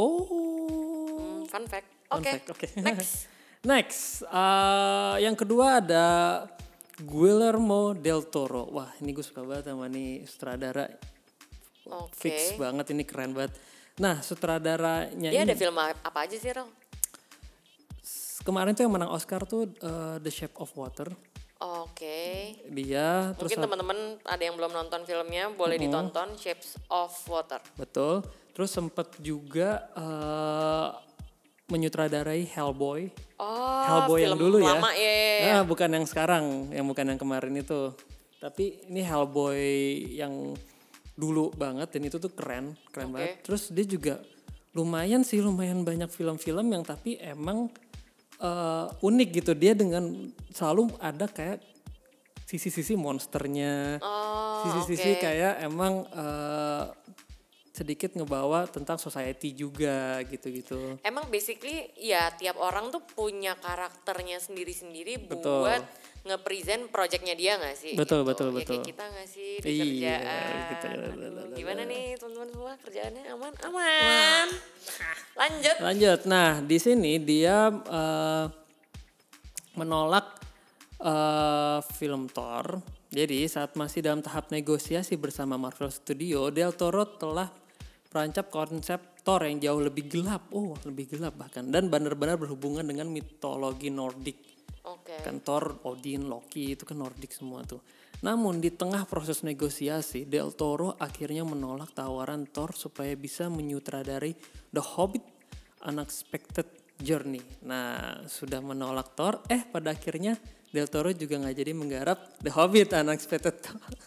Oh. 0.00 0.24
Hmm, 0.24 1.44
fun 1.44 1.68
fact 1.68 2.01
oke 2.18 2.30
fact, 2.30 2.46
Oke. 2.52 2.66
next 2.86 3.30
Next, 3.62 4.26
uh, 4.26 5.14
yang 5.22 5.38
kedua 5.38 5.78
ada 5.78 6.06
Guillermo 6.98 7.94
del 7.94 8.26
Toro. 8.26 8.66
Wah, 8.74 8.90
ini 8.98 9.14
gue 9.14 9.22
suka 9.22 9.46
banget 9.46 9.70
sama 9.70 9.86
nih 9.86 10.26
sutradara. 10.26 10.90
oke 11.86 12.10
Fix 12.10 12.58
banget 12.58 12.90
ini 12.90 13.06
keren 13.06 13.30
banget. 13.30 13.54
Nah, 14.02 14.18
sutradaranya 14.18 15.30
dia 15.30 15.46
ini 15.46 15.46
ada 15.46 15.54
film 15.54 15.78
apa 15.78 16.18
aja 16.26 16.34
sih 16.34 16.50
Ral 16.50 16.66
kemarin 18.42 18.74
tuh 18.74 18.82
yang 18.84 18.94
menang 18.94 19.10
Oscar 19.14 19.46
tuh 19.46 19.70
uh, 19.80 20.18
The 20.18 20.30
Shape 20.30 20.58
of 20.58 20.74
Water. 20.74 21.08
Oke. 21.62 22.58
Dia 22.74 23.30
terus 23.38 23.54
Mungkin 23.54 23.62
teman-teman 23.70 23.98
ada 24.26 24.42
yang 24.42 24.58
belum 24.58 24.74
nonton 24.74 25.06
filmnya 25.06 25.54
boleh 25.54 25.78
ditonton 25.78 26.34
Shapes 26.34 26.74
of 26.90 27.14
Water. 27.30 27.62
Betul. 27.78 28.26
Terus 28.52 28.68
sempet 28.74 29.14
juga 29.22 29.86
eh, 29.94 30.88
menyutradarai 31.72 32.44
Hellboy. 32.44 33.08
Oh, 33.40 33.82
Hellboy 33.88 34.20
yang 34.20 34.36
film 34.36 34.40
dulu 34.44 34.56
ya. 34.60 34.76
lama 34.76 34.90
ya. 34.92 35.00
ya, 35.00 35.24
ya. 35.32 35.52
Nah, 35.56 35.62
bukan 35.64 35.88
yang 35.88 36.04
sekarang, 36.04 36.44
yang 36.68 36.84
bukan 36.84 37.04
yang 37.08 37.18
kemarin 37.18 37.56
itu. 37.56 37.96
Tapi 38.36 38.84
ini 38.92 39.00
Hellboy 39.00 39.64
yang 40.12 40.52
dulu 41.16 41.48
banget 41.56 41.88
dan 41.92 42.02
itu 42.04 42.16
tuh 42.20 42.32
keren, 42.36 42.76
keren 42.92 43.08
Oke. 43.08 43.14
banget. 43.16 43.30
Terus 43.48 43.62
dia 43.72 43.86
juga 43.88 44.14
lumayan 44.76 45.24
sih, 45.24 45.40
lumayan 45.40 45.80
banyak 45.84 46.12
film-film 46.12 46.68
yang 46.68 46.84
tapi 46.84 47.16
emang 47.16 47.72
eh, 48.36 48.86
unik 49.00 49.28
gitu. 49.40 49.52
Dia 49.56 49.72
dengan 49.72 50.28
selalu 50.52 50.92
ada 51.00 51.24
kayak 51.24 51.62
sisi-sisi 52.44 52.92
monsternya, 53.00 53.96
Oh, 54.04 54.60
sisi-sisi 54.66 55.16
oke. 55.16 55.20
kayak 55.24 55.64
emang 55.64 56.04
eh, 56.10 56.84
sedikit 57.72 58.12
ngebawa 58.12 58.68
tentang 58.68 59.00
society 59.00 59.56
juga 59.56 60.20
gitu-gitu. 60.28 61.00
Emang 61.00 61.32
basically 61.32 61.88
ya 61.96 62.28
tiap 62.36 62.60
orang 62.60 62.92
tuh 62.92 63.00
punya 63.00 63.56
karakternya 63.56 64.36
sendiri-sendiri 64.44 65.24
Betul. 65.24 65.64
buat 65.64 65.80
nge-present 66.22 66.92
projectnya 66.92 67.32
dia 67.32 67.56
gak 67.56 67.74
sih? 67.74 67.96
Betul, 67.96 68.22
gitu. 68.22 68.28
betul, 68.28 68.48
Ya 68.52 68.54
kayak 68.60 68.68
betul. 68.68 68.82
kita 68.92 69.04
gak 69.08 69.28
sih 69.32 69.50
di 69.58 69.68
Iya, 69.72 70.16
kerjaan? 70.20 70.68
gitu. 70.68 70.86
Aduh, 70.86 71.56
Gimana 71.56 71.82
nih 71.88 72.04
teman-teman 72.20 72.48
semua 72.52 72.72
kerjaannya 72.78 73.22
aman? 73.32 73.52
Aman. 73.64 74.46
Lanjut. 75.32 75.76
Lanjut. 75.80 76.20
Nah, 76.28 76.50
di 76.60 76.76
sini 76.76 77.12
dia 77.18 77.72
eh, 77.72 78.44
menolak 79.74 80.26
eh, 81.00 81.80
film 81.96 82.28
Thor. 82.28 82.84
Jadi 83.12 83.44
saat 83.44 83.76
masih 83.76 84.00
dalam 84.04 84.20
tahap 84.24 84.48
negosiasi 84.48 85.16
bersama 85.16 85.56
Marvel 85.60 85.92
Studio, 85.92 86.48
Del 86.48 86.72
Toro 86.72 87.04
telah 87.04 87.61
merancap 88.12 88.52
konsep 88.52 89.00
Thor 89.24 89.42
yang 89.42 89.58
jauh 89.58 89.80
lebih 89.80 90.06
gelap. 90.06 90.52
Oh, 90.52 90.76
lebih 90.84 91.16
gelap 91.16 91.40
bahkan 91.40 91.68
dan 91.72 91.88
benar-benar 91.88 92.36
berhubungan 92.36 92.84
dengan 92.84 93.08
mitologi 93.08 93.88
Nordik. 93.88 94.38
Oke. 94.82 95.22
Kan 95.22 95.40
Thor, 95.40 95.82
Odin, 95.86 96.26
Loki 96.26 96.74
itu 96.74 96.82
kan 96.82 96.98
Nordik 96.98 97.30
semua 97.30 97.62
tuh. 97.62 97.80
Namun 98.22 98.62
di 98.62 98.70
tengah 98.70 99.02
proses 99.06 99.42
negosiasi, 99.42 100.26
Del 100.26 100.54
Toro 100.54 100.94
akhirnya 100.98 101.42
menolak 101.42 101.90
tawaran 101.94 102.46
Thor 102.50 102.70
supaya 102.74 103.14
bisa 103.18 103.50
menyutradari 103.50 104.34
The 104.70 104.82
Hobbit 104.82 105.26
Unexpected 105.86 106.66
Journey. 107.02 107.42
Nah, 107.66 108.22
sudah 108.30 108.62
menolak 108.62 109.18
Thor, 109.18 109.42
eh 109.50 109.66
pada 109.66 109.90
akhirnya 109.94 110.38
Del 110.72 110.88
Toro 110.88 111.12
juga 111.12 111.36
nggak 111.36 111.52
jadi 111.54 111.72
menggarap 111.76 112.18
The 112.40 112.48
Hobbit 112.48 112.96
Unexpected 112.96 113.60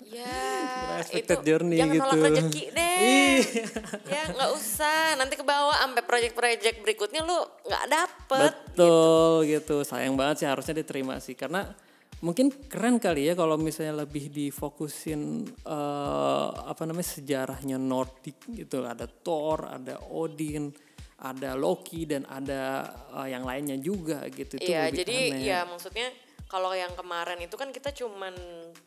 Ya, 0.10 0.34
Unexpected 0.98 1.38
itu 1.38 1.46
Journey 1.46 1.78
jangan 1.78 1.94
gitu. 1.94 2.04
nolak 2.10 2.22
rezeki 2.26 2.64
deh. 2.78 2.94
Iya. 2.96 3.38
ya 4.10 4.22
nggak 4.34 4.50
usah, 4.52 5.14
nanti 5.14 5.36
ke 5.36 5.46
bawah 5.46 5.78
sampai 5.78 6.02
project-project 6.02 6.78
berikutnya 6.82 7.22
lu 7.22 7.38
nggak 7.64 7.86
dapet. 7.86 8.52
Betul 8.74 9.46
gitu. 9.46 9.86
Sayang 9.86 10.18
banget 10.18 10.42
sih 10.42 10.48
harusnya 10.50 10.76
diterima 10.76 11.22
sih 11.22 11.38
karena 11.38 11.70
mungkin 12.18 12.50
keren 12.66 12.98
kali 12.98 13.30
ya 13.30 13.38
kalau 13.38 13.62
misalnya 13.62 14.02
lebih 14.02 14.34
difokusin 14.34 15.22
eh, 15.62 16.48
apa 16.66 16.82
namanya 16.82 17.06
sejarahnya 17.12 17.78
Nordik 17.78 18.42
gitu. 18.50 18.82
Ada 18.82 19.06
Thor, 19.06 19.70
ada 19.70 20.02
Odin, 20.10 20.74
ada 21.22 21.54
Loki 21.54 22.10
dan 22.10 22.26
ada 22.26 22.90
eh, 23.22 23.28
yang 23.30 23.46
lainnya 23.46 23.78
juga 23.78 24.26
gitu. 24.34 24.58
Itu 24.58 24.66
Iya, 24.66 24.90
jadi 24.90 25.18
aneh. 25.30 25.44
ya 25.44 25.60
maksudnya 25.70 26.10
kalau 26.56 26.72
yang 26.72 26.96
kemarin 26.96 27.36
itu 27.44 27.60
kan 27.60 27.68
kita 27.76 27.92
cuman 27.92 28.32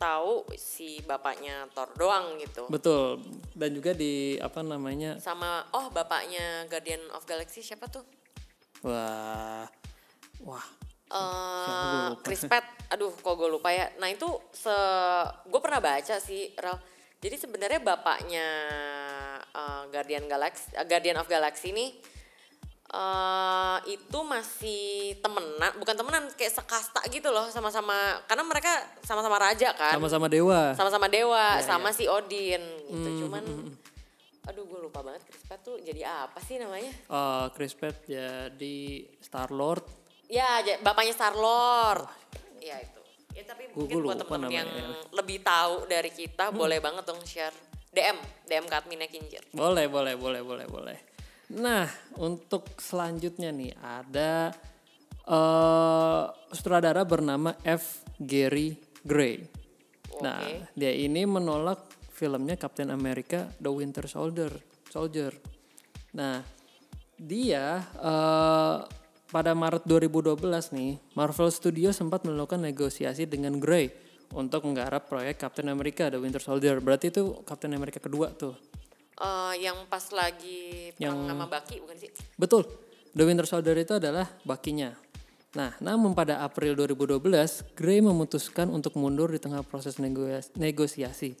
tahu 0.01 0.41
si 0.57 1.05
bapaknya 1.05 1.69
Thor 1.69 1.93
doang 1.93 2.41
gitu. 2.41 2.65
betul. 2.65 3.21
Dan 3.53 3.77
juga 3.77 3.93
di 3.93 4.41
apa 4.41 4.65
namanya? 4.65 5.21
Sama 5.21 5.69
oh 5.77 5.93
bapaknya 5.93 6.65
Guardian 6.65 6.97
of 7.13 7.29
Galaxy 7.29 7.61
siapa 7.61 7.85
tuh? 7.85 8.01
Wah. 8.81 9.69
Wah. 10.41 10.65
eh 11.13 12.09
Chris 12.25 12.49
Pratt, 12.49 12.65
aduh 12.89 13.13
kok 13.13 13.37
gue 13.37 13.49
lupa 13.53 13.69
ya. 13.69 13.93
Nah 14.01 14.09
itu 14.09 14.25
se, 14.49 14.73
gue 15.45 15.61
pernah 15.61 15.77
baca 15.77 16.17
sih, 16.17 16.49
Ral. 16.57 16.73
Jadi 17.21 17.37
sebenarnya 17.37 17.85
bapaknya 17.85 18.47
eh, 19.45 19.83
Guardian 19.93 20.25
Galaxy, 20.25 20.73
eh, 20.73 20.85
Guardian 20.89 21.21
of 21.21 21.29
Galaxy 21.29 21.69
ini 21.69 21.93
eh 22.89 23.77
itu 23.87 24.19
masih 24.19 24.83
temenan, 25.17 25.71
bukan 25.75 25.93
temenan 25.93 26.23
kayak 26.33 26.51
sekasta 26.51 27.05
gitu 27.07 27.29
loh, 27.29 27.45
sama-sama 27.47 27.93
karena 28.25 28.41
mereka 28.43 28.71
sama-sama 28.99 29.37
raja 29.37 29.71
kan, 29.71 29.93
Sama-sama 29.93 30.25
dewa. 30.25 30.73
sama-sama 30.73 31.05
dewa, 31.05 31.45
Iya, 31.55 31.63
sama 31.63 31.89
si 31.89 32.05
Odin 32.05 32.57
gitu. 32.87 33.09
Cuman, 33.21 33.45
aduh 34.43 34.63
gue 34.63 34.79
lupa 34.81 34.99
banget 35.01 35.21
Chris 35.23 35.43
Pratt 35.43 35.61
tuh 35.61 35.77
jadi 35.77 36.01
apa 36.25 36.41
sih 36.41 36.57
namanya? 36.57 36.89
Eh, 36.89 37.45
Chris 37.53 37.71
Pratt 37.71 38.01
jadi 38.03 38.77
Star 39.19 39.49
Lord. 39.49 39.85
Ya, 40.25 40.45
bapaknya 40.79 41.13
Star 41.13 41.33
Lord. 41.33 42.09
Ya 42.59 42.77
itu. 42.77 43.01
Ya 43.31 43.45
tapi 43.45 43.69
Gua- 43.69 43.85
mungkin 43.85 43.95
gua 43.95 44.05
buat 44.07 44.17
teman-teman 44.19 44.49
yang. 44.51 44.65
Hmm. 44.67 44.97
lebih 45.13 45.39
tahu 45.39 45.85
dari 45.85 46.09
kita 46.09 46.49
boleh 46.49 46.81
banget 46.81 47.05
dong 47.05 47.21
share 47.23 47.53
DM, 47.89 48.17
DM 48.43 48.65
ke 48.65 48.75
adminnya 48.75 49.05
Kinjer. 49.05 49.45
Boleh, 49.51 49.85
boleh, 49.85 50.13
boleh, 50.13 50.41
boleh, 50.41 50.65
boleh. 50.65 50.97
Nah, 51.49 51.89
untuk 52.21 52.77
selanjutnya 52.77 53.49
nih 53.49 53.73
ada 53.81 54.53
eh 55.29 56.25
sutradara 56.53 57.01
bernama 57.05 57.57
F. 57.65 58.05
Gary 58.21 58.77
Gray. 59.01 59.41
Nah, 60.21 60.41
Oke. 60.43 60.73
dia 60.77 60.93
ini 60.93 61.25
menolak 61.25 61.89
filmnya 62.13 62.59
Captain 62.59 62.93
America: 62.93 63.49
The 63.57 63.71
Winter 63.71 64.05
Soldier. 64.05 64.51
Soldier. 64.89 65.33
Nah, 66.13 66.41
dia 67.17 67.81
eh, 67.97 68.77
pada 69.29 69.51
Maret 69.53 69.85
2012 69.85 70.37
nih, 70.73 70.91
Marvel 71.13 71.49
Studios 71.53 71.97
sempat 71.97 72.25
melakukan 72.25 72.65
negosiasi 72.65 73.29
dengan 73.29 73.61
Gray 73.61 73.89
untuk 74.33 74.65
menggarap 74.69 75.07
proyek 75.09 75.41
Captain 75.41 75.69
America: 75.69 76.09
The 76.11 76.19
Winter 76.21 76.41
Soldier. 76.41 76.77
Berarti 76.81 77.09
itu 77.09 77.41
Captain 77.45 77.73
America 77.73 77.97
kedua 78.01 78.33
tuh. 78.33 78.53
Eh, 79.19 79.53
yang 79.67 79.83
pas 79.91 80.03
lagi 80.15 80.95
perang 80.95 81.27
sama 81.27 81.45
Baki 81.51 81.83
bukan 81.83 81.97
sih? 81.99 82.11
Betul. 82.39 82.63
The 83.11 83.27
Winter 83.27 83.43
Soldier 83.43 83.75
itu 83.75 83.99
adalah 83.99 84.31
bakinya. 84.47 84.95
Nah, 85.59 85.75
namun 85.83 86.15
pada 86.15 86.39
April 86.45 86.77
2012, 86.77 87.75
Gray 87.75 87.99
memutuskan 87.99 88.69
untuk 88.71 88.95
mundur 88.95 89.27
di 89.33 89.41
tengah 89.41 89.65
proses 89.65 89.97
negosiasi. 90.55 91.35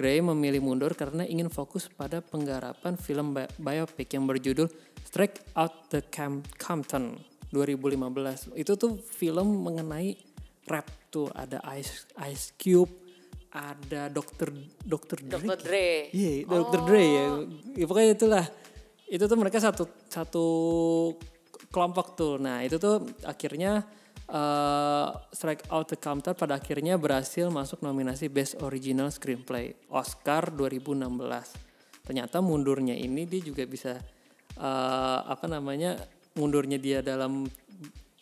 Gray 0.00 0.24
memilih 0.24 0.64
mundur 0.64 0.96
karena 0.96 1.28
ingin 1.28 1.52
fokus 1.52 1.92
pada 1.92 2.24
penggarapan 2.24 2.96
film 2.96 3.36
bi- 3.36 3.50
biopic 3.60 4.16
yang 4.16 4.24
berjudul 4.24 4.70
Strike 5.04 5.52
Out 5.60 5.92
the 5.92 6.00
Camp 6.08 6.48
Compton 6.56 7.20
2015. 7.52 8.54
Itu 8.56 8.80
tuh 8.80 8.96
film 8.96 9.60
mengenai 9.60 10.16
rap 10.70 10.88
tuh 11.10 11.28
ada 11.34 11.60
Ice 11.76 12.06
Ice 12.30 12.54
Cube, 12.56 12.88
ada 13.50 14.06
Dr. 14.06 14.54
Dr. 14.86 15.18
Dre. 15.26 15.42
Dr. 15.42 15.58
Dre. 15.58 15.88
Iya, 16.14 16.46
Dr. 16.46 16.80
Dre 16.86 17.02
ya. 17.02 17.24
ya. 17.74 17.86
Pokoknya 17.86 18.10
itulah. 18.14 18.44
Itu 19.10 19.26
tuh 19.26 19.38
mereka 19.38 19.58
satu 19.58 19.90
satu 20.06 20.46
kelompok 21.74 22.14
tuh. 22.14 22.38
Nah, 22.38 22.62
itu 22.62 22.78
tuh 22.78 23.02
akhirnya 23.26 23.82
eh, 24.30 25.06
Strike 25.34 25.66
Out 25.66 25.90
the 25.90 25.98
Counter 25.98 26.38
pada 26.38 26.62
akhirnya 26.62 26.94
berhasil 26.94 27.50
masuk 27.50 27.82
nominasi 27.82 28.30
Best 28.30 28.54
Original 28.62 29.10
Screenplay 29.10 29.74
Oscar 29.90 30.54
2016. 30.54 32.06
Ternyata 32.06 32.38
mundurnya 32.38 32.94
ini 32.94 33.26
dia 33.26 33.42
juga 33.42 33.66
bisa 33.66 33.98
eh, 34.54 35.18
apa 35.26 35.50
namanya? 35.50 35.98
mundurnya 36.30 36.78
dia 36.78 37.02
dalam 37.02 37.42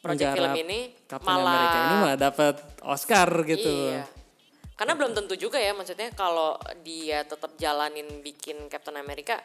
Project 0.01 0.33
film 0.33 0.55
ini 0.65 0.97
Captain 1.05 1.29
malah- 1.29 1.53
America 1.53 1.79
ini 1.85 1.97
malah 2.01 2.17
dapat 2.17 2.55
Oscar 2.81 3.29
gitu. 3.45 3.69
Iya. 3.69 4.18
Karena 4.79 4.95
belum 4.95 5.11
tentu 5.11 5.35
juga 5.35 5.59
ya 5.59 5.75
maksudnya 5.75 6.15
kalau 6.15 6.55
dia 6.87 7.27
tetap 7.27 7.59
jalanin 7.59 8.23
bikin 8.23 8.71
Captain 8.71 8.95
America 8.95 9.43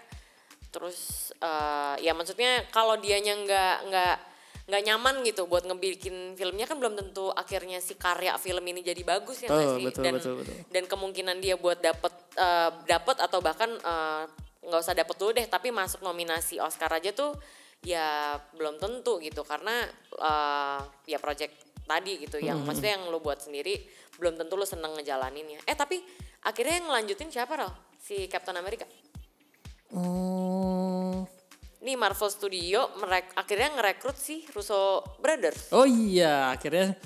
terus 0.74 1.30
eh, 1.38 1.96
ya 2.02 2.18
maksudnya 2.18 2.66
kalau 2.74 2.98
dianya 2.98 3.38
nggak 3.38 3.78
nggak 3.90 4.16
nggak 4.64 4.82
nyaman 4.90 5.22
gitu 5.28 5.46
buat 5.46 5.68
ngebikin 5.68 6.40
filmnya 6.40 6.66
kan 6.66 6.80
belum 6.80 6.96
tentu 6.96 7.30
akhirnya 7.36 7.84
si 7.84 8.00
karya 8.00 8.34
film 8.40 8.64
ini 8.64 8.80
jadi 8.80 9.04
bagus 9.04 9.44
ya 9.44 9.52
Betul, 9.52 9.76
sih 9.76 9.86
betul, 9.86 10.04
dan 10.04 10.14
betul, 10.18 10.34
betul. 10.40 10.56
dan 10.72 10.84
kemungkinan 10.90 11.38
dia 11.44 11.56
buat 11.60 11.78
dapet 11.78 12.14
eh, 12.40 12.70
dapet 12.90 13.18
atau 13.22 13.40
bahkan 13.44 13.70
eh, 13.70 14.24
nggak 14.64 14.82
usah 14.82 14.96
dapet 14.98 15.16
dulu 15.20 15.32
deh 15.36 15.46
tapi 15.46 15.70
masuk 15.70 16.02
nominasi 16.02 16.58
Oscar 16.64 16.90
aja 16.90 17.12
tuh 17.12 17.36
ya 17.84 18.40
belum 18.56 18.80
tentu 18.80 19.20
gitu 19.20 19.44
karena 19.44 19.84
eh, 20.16 20.80
ya 21.06 21.20
project 21.20 21.54
tadi 21.84 22.24
gitu 22.24 22.40
yang 22.40 22.64
maksudnya 22.64 22.98
yang 23.00 23.12
lo 23.12 23.20
buat 23.20 23.44
sendiri 23.44 23.84
belum 24.18 24.40
tentu 24.40 24.54
lo 24.56 24.66
seneng 24.68 24.96
ngejalaninnya. 24.98 25.64
Eh 25.68 25.76
tapi 25.76 26.00
akhirnya 26.44 26.80
yang 26.80 26.88
ngelanjutin 26.92 27.30
siapa 27.32 27.54
Ral? 27.60 27.72
si 28.04 28.28
Captain 28.28 28.60
America. 28.60 28.84
Hmm, 29.96 31.24
nih 31.80 31.96
Marvel 31.96 32.28
Studio 32.28 32.92
merek 33.00 33.32
akhirnya 33.40 33.80
ngerekrut 33.80 34.20
si 34.20 34.44
Russo 34.52 35.00
Brothers. 35.24 35.72
Oh 35.72 35.88
iya, 35.88 36.52
akhirnya 36.52 37.00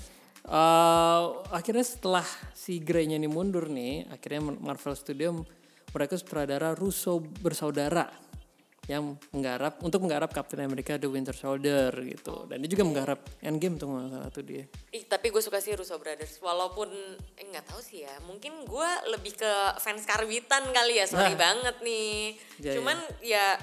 eh 0.47 1.23
akhirnya 1.53 1.85
setelah 1.85 2.25
si 2.57 2.81
Gray-nya 2.81 3.21
ini 3.21 3.29
mundur 3.29 3.69
nih, 3.69 4.09
akhirnya 4.09 4.57
Marvel 4.57 4.97
Studio 4.97 5.45
mereka 5.93 6.17
sutradara 6.17 6.73
Russo 6.73 7.21
bersaudara 7.21 8.09
yang 8.87 9.19
menggarap 9.35 9.83
untuk 9.83 9.99
menggarap 9.99 10.31
Captain 10.31 10.63
America 10.63 10.95
The 10.95 11.11
Winter 11.11 11.35
Soldier 11.35 11.91
gitu. 12.07 12.47
Dan 12.47 12.63
dia 12.63 12.71
juga 12.71 12.87
menggarap 12.87 13.19
Endgame 13.43 13.75
tuh 13.75 13.91
nggak 13.91 14.07
salah 14.15 14.29
tuh 14.31 14.43
dia. 14.47 14.63
Ih, 14.95 15.03
tapi 15.03 15.27
gue 15.27 15.43
suka 15.43 15.59
sih 15.59 15.75
Russo 15.75 15.99
Brothers. 15.99 16.39
Walaupun 16.39 16.87
eh, 17.35 17.45
nggak 17.51 17.67
tahu 17.67 17.83
sih 17.83 18.07
ya. 18.07 18.15
Mungkin 18.23 18.63
gue 18.63 18.89
lebih 19.11 19.35
ke 19.35 19.51
fans 19.83 20.07
karbitan 20.07 20.71
kali 20.71 21.03
ya. 21.03 21.05
Sorry 21.05 21.35
Nah. 21.35 21.39
banget 21.51 21.75
nih. 21.83 22.39
Ya, 22.63 22.73
Cuman 22.79 22.95
ya, 23.19 23.59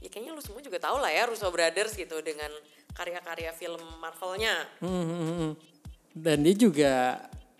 ya 0.00 0.08
kayaknya 0.08 0.32
lu 0.32 0.40
semua 0.40 0.64
juga 0.64 0.80
tahu 0.80 1.04
lah 1.04 1.12
ya 1.12 1.28
Russo 1.28 1.52
Brothers 1.52 1.92
gitu 1.92 2.24
dengan 2.24 2.48
karya-karya 2.96 3.52
film 3.52 3.84
Marvelnya. 4.00 4.56
Hmm, 4.80 5.04
hmm, 5.04 5.20
hmm. 5.36 5.52
Dan 6.16 6.48
dia 6.48 6.56
juga 6.56 6.94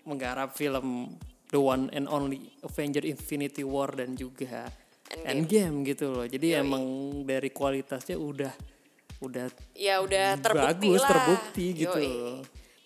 menggarap 0.01 0.57
film 0.57 1.13
the 1.53 1.61
one 1.61 1.93
and 1.93 2.09
only 2.09 2.49
Avenger 2.65 3.05
Infinity 3.05 3.61
War 3.61 3.93
dan 3.93 4.17
juga 4.17 4.65
Endgame. 5.13 5.29
Endgame, 5.29 5.75
gitu 5.85 6.05
loh. 6.09 6.25
Jadi 6.25 6.47
emang 6.57 6.83
dari 7.23 7.49
kualitasnya 7.53 8.17
udah 8.17 8.53
udah 9.23 9.47
Ya 9.77 10.03
udah 10.03 10.35
terbukti 10.41 10.87
Bagus, 10.91 11.01
lah. 11.01 11.09
terbukti 11.09 11.65
gitu 11.73 11.99
Yoi. 11.99 12.07
loh. 12.09 12.39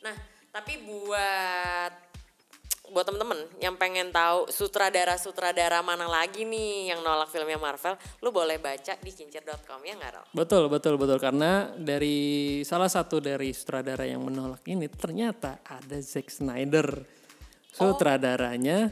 Nah, 0.05 0.15
tapi 0.53 0.73
buat 0.83 2.09
buat 2.89 3.05
temen-temen 3.05 3.45
yang 3.61 3.77
pengen 3.77 4.09
tahu 4.09 4.49
sutradara-sutradara 4.49 5.85
mana 5.85 6.09
lagi 6.09 6.41
nih 6.41 6.89
yang 6.89 7.05
nolak 7.05 7.29
filmnya 7.29 7.61
Marvel, 7.61 7.93
lu 8.25 8.33
boleh 8.33 8.57
baca 8.57 8.97
di 8.97 9.11
kincir.com 9.13 9.79
ya 9.85 9.93
nggak? 9.93 10.33
Betul, 10.33 10.65
betul, 10.73 10.97
betul. 10.97 11.21
Karena 11.21 11.69
dari 11.77 12.59
salah 12.65 12.89
satu 12.89 13.21
dari 13.21 13.53
sutradara 13.53 14.09
yang 14.09 14.25
menolak 14.25 14.65
ini 14.65 14.89
ternyata 14.89 15.61
ada 15.61 15.97
Zack 16.01 16.33
Snyder. 16.33 17.05
Sutradaranya 17.69 18.89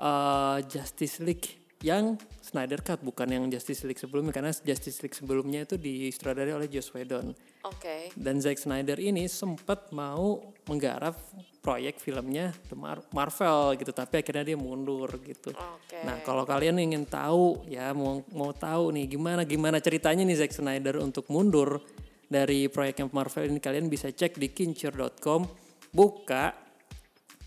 eh, 0.00 0.58
Justice 0.64 1.20
League 1.20 1.76
yang 1.84 2.16
Snyder 2.56 2.80
Cut 2.80 3.04
bukan 3.04 3.28
yang 3.28 3.44
Justice 3.52 3.84
League 3.84 4.00
sebelumnya 4.00 4.32
karena 4.32 4.48
Justice 4.48 5.04
League 5.04 5.12
sebelumnya 5.12 5.68
itu 5.68 5.76
disutradarai 5.76 6.56
oleh 6.56 6.72
Joss 6.72 6.88
Whedon. 6.96 7.36
Oke. 7.68 8.08
Dan 8.16 8.40
Zack 8.40 8.56
Snyder 8.56 8.96
ini 8.96 9.28
sempat 9.28 9.92
mau 9.92 10.40
menggarap 10.64 11.20
proyek 11.60 12.00
filmnya 12.00 12.56
The 12.72 12.78
Mar- 12.78 13.04
Marvel 13.12 13.76
gitu, 13.76 13.92
tapi 13.92 14.24
akhirnya 14.24 14.48
dia 14.48 14.56
mundur 14.56 15.12
gitu. 15.20 15.52
Oke. 15.52 16.00
Nah, 16.00 16.24
kalau 16.24 16.48
kalian 16.48 16.80
ingin 16.80 17.04
tahu 17.04 17.68
ya 17.68 17.92
mau 17.92 18.24
mau 18.32 18.56
tahu 18.56 18.96
nih 18.96 19.04
gimana 19.12 19.44
gimana 19.44 19.76
ceritanya 19.76 20.24
nih 20.24 20.40
Zack 20.40 20.56
Snyder 20.56 20.96
untuk 21.04 21.28
mundur 21.28 21.84
dari 22.24 22.72
proyeknya 22.72 23.12
Marvel 23.12 23.52
ini 23.52 23.60
kalian 23.60 23.92
bisa 23.92 24.08
cek 24.08 24.40
di 24.40 24.48
kincir.com 24.48 25.44
buka 25.92 26.65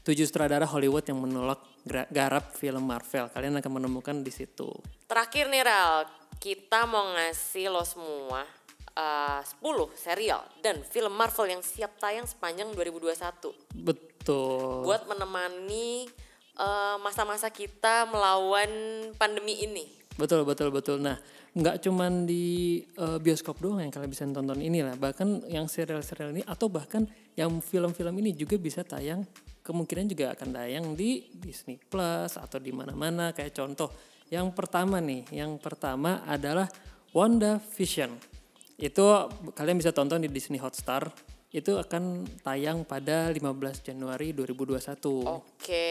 tujuh 0.03 0.25
sutradara 0.25 0.65
Hollywood 0.65 1.05
yang 1.07 1.19
menolak 1.19 1.59
garap 2.12 2.55
film 2.55 2.88
Marvel. 2.88 3.29
Kalian 3.31 3.59
akan 3.59 3.71
menemukan 3.81 4.15
di 4.23 4.31
situ. 4.31 4.69
Terakhir 5.05 5.51
nih 5.51 5.63
Ral, 5.65 6.07
kita 6.39 6.88
mau 6.88 7.03
ngasih 7.15 7.67
lo 7.67 7.83
semua 7.83 8.47
eh, 8.95 9.41
10 9.43 9.63
serial 9.95 10.41
dan 10.63 10.81
film 10.88 11.13
Marvel 11.13 11.51
yang 11.51 11.63
siap 11.63 11.99
tayang 11.99 12.25
sepanjang 12.25 12.71
2021. 12.73 13.75
Betul. 13.75 14.85
buat 14.85 15.07
menemani 15.09 16.07
eh, 16.59 16.97
masa-masa 17.03 17.51
kita 17.51 18.07
melawan 18.07 18.69
pandemi 19.15 19.63
ini. 19.63 19.85
Betul 20.19 20.43
betul 20.43 20.67
betul. 20.75 20.99
Nah, 20.99 21.15
nggak 21.55 21.79
cuman 21.79 22.27
di 22.27 22.83
eh, 22.83 23.17
bioskop 23.19 23.59
doang 23.63 23.79
yang 23.79 23.91
kalian 23.91 24.12
bisa 24.12 24.27
tonton 24.27 24.59
ini 24.59 24.83
lah. 24.83 24.99
Bahkan 24.99 25.47
yang 25.47 25.71
serial-serial 25.71 26.35
ini 26.35 26.43
atau 26.43 26.67
bahkan 26.67 27.07
yang 27.39 27.63
film-film 27.63 28.19
ini 28.19 28.35
juga 28.35 28.59
bisa 28.59 28.83
tayang 28.83 29.23
kemungkinan 29.69 30.10
juga 30.10 30.34
akan 30.34 30.49
tayang 30.49 30.97
di 30.97 31.29
Disney 31.29 31.77
Plus 31.77 32.34
atau 32.41 32.58
di 32.58 32.73
mana-mana 32.73 33.29
kayak 33.29 33.53
contoh 33.53 33.93
yang 34.34 34.49
pertama 34.53 34.97
nih, 34.97 35.25
yang 35.29 35.62
pertama 35.62 36.25
adalah 36.25 36.65
WandaVision. 37.13 38.13
Itu 38.77 39.29
kalian 39.58 39.77
bisa 39.77 39.93
tonton 39.93 40.25
di 40.25 40.29
Disney 40.29 40.58
Hotstar. 40.58 41.10
Itu 41.49 41.82
akan 41.82 42.29
tayang 42.45 42.86
pada 42.86 43.34
15 43.34 43.82
Januari 43.82 44.38
2021. 44.38 45.25
Oke, 45.25 45.89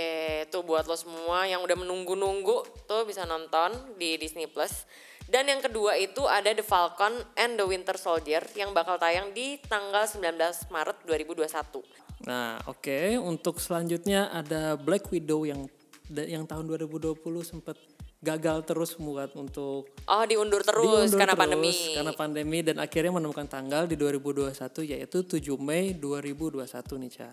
tuh 0.55 0.63
buat 0.63 0.87
lo 0.87 0.95
semua 0.95 1.51
yang 1.51 1.67
udah 1.67 1.75
menunggu-nunggu 1.75 2.87
tuh 2.87 3.03
bisa 3.03 3.27
nonton 3.27 3.75
di 3.99 4.15
Disney 4.19 4.47
Plus. 4.47 4.87
Dan 5.29 5.51
yang 5.51 5.61
kedua 5.61 5.99
itu 5.99 6.25
ada 6.25 6.55
The 6.55 6.65
Falcon 6.65 7.21
and 7.37 7.59
the 7.59 7.67
Winter 7.67 7.99
Soldier 7.99 8.41
yang 8.57 8.71
bakal 8.71 8.97
tayang 8.97 9.35
di 9.35 9.59
tanggal 9.67 10.07
19 10.09 10.73
Maret 10.73 10.99
2021. 11.05 12.08
Nah, 12.29 12.61
oke. 12.69 13.17
Untuk 13.17 13.57
selanjutnya 13.57 14.29
ada 14.29 14.77
Black 14.77 15.09
Widow 15.09 15.49
yang 15.49 15.65
yang 16.13 16.45
tahun 16.45 16.69
2020 16.69 17.17
sempat 17.41 17.77
gagal 18.19 18.67
terus 18.67 18.97
buat 18.99 19.31
untuk 19.39 19.89
Oh, 20.09 20.25
diundur 20.29 20.61
terus 20.65 20.85
diundur 20.85 21.17
karena 21.17 21.33
terus 21.33 21.43
pandemi. 21.45 21.73
Karena 21.97 22.13
pandemi 22.13 22.59
dan 22.61 22.77
akhirnya 22.83 23.13
menemukan 23.17 23.47
tanggal 23.49 23.89
di 23.89 23.97
2021 23.97 24.53
yaitu 24.85 25.25
7 25.25 25.57
Mei 25.57 25.97
2021 25.97 27.01
nih, 27.01 27.11
Ca. 27.17 27.31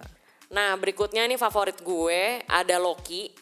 Nah, 0.54 0.78
berikutnya 0.78 1.26
nih 1.26 1.40
favorit 1.42 1.76
gue 1.82 2.46
ada 2.46 2.76
Loki. 2.78 3.34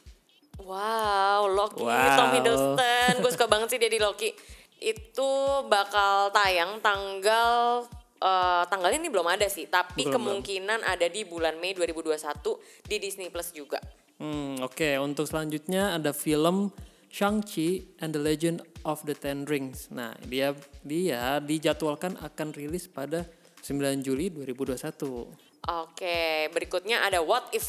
Wow, 0.62 1.50
Loki, 1.50 1.84
Wow. 1.84 2.18
Tom 2.18 2.30
Hiddleston. 2.38 3.14
gue 3.22 3.32
suka 3.34 3.46
banget 3.50 3.76
sih 3.76 3.80
dia 3.82 3.92
di 3.92 4.00
Loki. 4.00 4.32
Itu 4.80 5.30
bakal 5.68 6.32
tayang 6.32 6.80
tanggal 6.80 7.84
eh, 8.24 8.64
tanggalnya 8.72 9.04
ini 9.04 9.12
belum 9.12 9.28
ada 9.28 9.46
sih, 9.52 9.68
tapi 9.68 10.08
Belum, 10.08 10.16
kemungkinan 10.16 10.88
ada 10.88 11.12
di 11.12 11.28
bulan 11.28 11.60
Mei 11.60 11.76
2021 11.76 12.88
di 12.88 12.96
Disney 13.04 13.28
Plus 13.28 13.52
juga. 13.52 13.84
Hmm, 14.24 14.64
oke. 14.64 14.96
Untuk 15.04 15.28
selanjutnya 15.28 16.00
ada 16.00 16.16
film 16.16 16.72
Shang-Chi 17.12 18.00
and 18.00 18.16
the 18.16 18.22
Legend 18.24 18.64
of 18.88 19.04
the 19.04 19.14
Ten 19.14 19.44
Rings. 19.44 19.92
Nah, 19.92 20.16
dia 20.26 20.56
dia 20.82 21.38
dijadwalkan 21.44 22.16
akan 22.18 22.56
rilis 22.56 22.88
pada 22.88 23.28
9 23.62 24.02
Juli 24.02 24.32
2021. 24.32 25.30
Oke, 25.64 26.52
berikutnya 26.52 27.04
ada 27.04 27.24
What 27.24 27.52
If. 27.56 27.68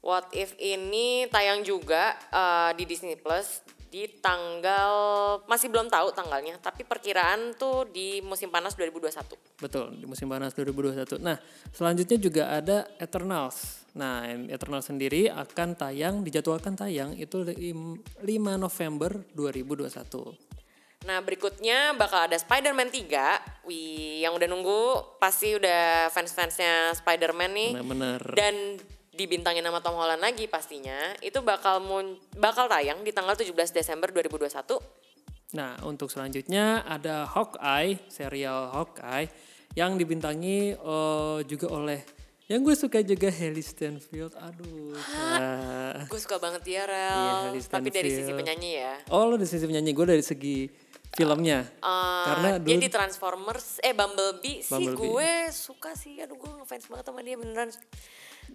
What 0.00 0.30
If 0.32 0.54
ini 0.60 1.26
tayang 1.28 1.66
juga 1.66 2.16
eh, 2.30 2.70
di 2.78 2.84
Disney 2.86 3.18
Plus 3.18 3.77
di 3.88 4.04
tanggal 4.20 4.92
masih 5.48 5.72
belum 5.72 5.88
tahu 5.88 6.12
tanggalnya, 6.12 6.60
tapi 6.60 6.84
perkiraan 6.84 7.56
tuh 7.56 7.88
di 7.88 8.20
musim 8.20 8.52
panas 8.52 8.76
2021. 8.76 9.36
Betul, 9.58 9.96
di 9.96 10.04
musim 10.04 10.28
panas 10.28 10.52
2021. 10.52 11.18
Nah, 11.18 11.40
selanjutnya 11.72 12.18
juga 12.20 12.42
ada 12.52 12.84
Eternals. 13.00 13.84
Nah, 13.96 14.28
Eternals 14.52 14.92
sendiri 14.92 15.32
akan 15.32 15.74
tayang, 15.74 16.20
dijadwalkan 16.20 16.76
tayang 16.76 17.16
itu 17.16 17.42
lim- 17.42 17.98
5 18.22 18.60
November 18.60 19.24
2021. 19.32 20.48
Nah 21.06 21.22
berikutnya 21.22 21.94
bakal 21.94 22.26
ada 22.26 22.34
Spider-Man 22.34 22.90
3. 22.90 23.38
Wih, 23.70 24.26
yang 24.26 24.34
udah 24.34 24.48
nunggu 24.50 24.82
pasti 25.22 25.54
udah 25.54 26.10
fans-fansnya 26.10 26.90
Spider-Man 26.98 27.50
nih. 27.54 27.70
Benar-benar. 27.78 28.20
Dan 28.34 28.82
dibintangin 29.18 29.66
sama 29.66 29.82
Tom 29.82 29.98
Holland 29.98 30.22
lagi 30.22 30.46
pastinya. 30.46 30.94
Itu 31.18 31.42
bakal 31.42 31.82
mun 31.82 32.14
bakal 32.38 32.70
tayang 32.70 33.02
di 33.02 33.10
tanggal 33.10 33.34
17 33.34 33.74
Desember 33.74 34.14
2021. 34.14 34.78
Nah, 35.58 35.74
untuk 35.82 36.12
selanjutnya 36.12 36.86
ada 36.86 37.26
Hawkeye, 37.26 37.98
serial 38.06 38.70
Hawkeye 38.70 39.26
yang 39.74 39.98
dibintangi 39.98 40.78
eh, 40.78 41.38
juga 41.50 41.66
oleh 41.74 42.00
yang 42.48 42.64
gue 42.64 42.72
suka 42.72 43.04
juga 43.04 43.28
Haley 43.28 43.60
Stanfield. 43.60 44.32
Aduh. 44.40 44.96
Gue 46.08 46.16
suka 46.16 46.40
banget 46.40 46.64
dia, 46.64 46.88
Rel. 46.88 47.52
Iya, 47.52 47.60
Tapi 47.68 47.92
dari 47.92 48.08
sisi 48.08 48.32
penyanyi 48.32 48.70
ya. 48.80 48.94
Oh, 49.12 49.28
lo 49.28 49.36
dari 49.36 49.44
sisi 49.44 49.68
penyanyi, 49.68 49.92
gue 49.92 50.06
dari 50.08 50.24
segi 50.24 50.64
filmnya. 51.12 51.60
Eh, 51.60 52.24
Karena 52.24 52.50
dia 52.56 52.72
dulu 52.80 52.84
di 52.84 52.88
Transformers, 52.88 53.84
eh 53.84 53.92
Bumblebee, 53.92 54.64
sih 54.64 54.72
Bumblebee. 54.72 54.96
gue 54.96 55.32
suka 55.52 55.92
sih. 55.92 56.24
Aduh 56.24 56.40
gue 56.40 56.50
ngefans 56.64 56.88
banget 56.88 57.04
sama 57.04 57.20
dia 57.20 57.36
beneran. 57.36 57.68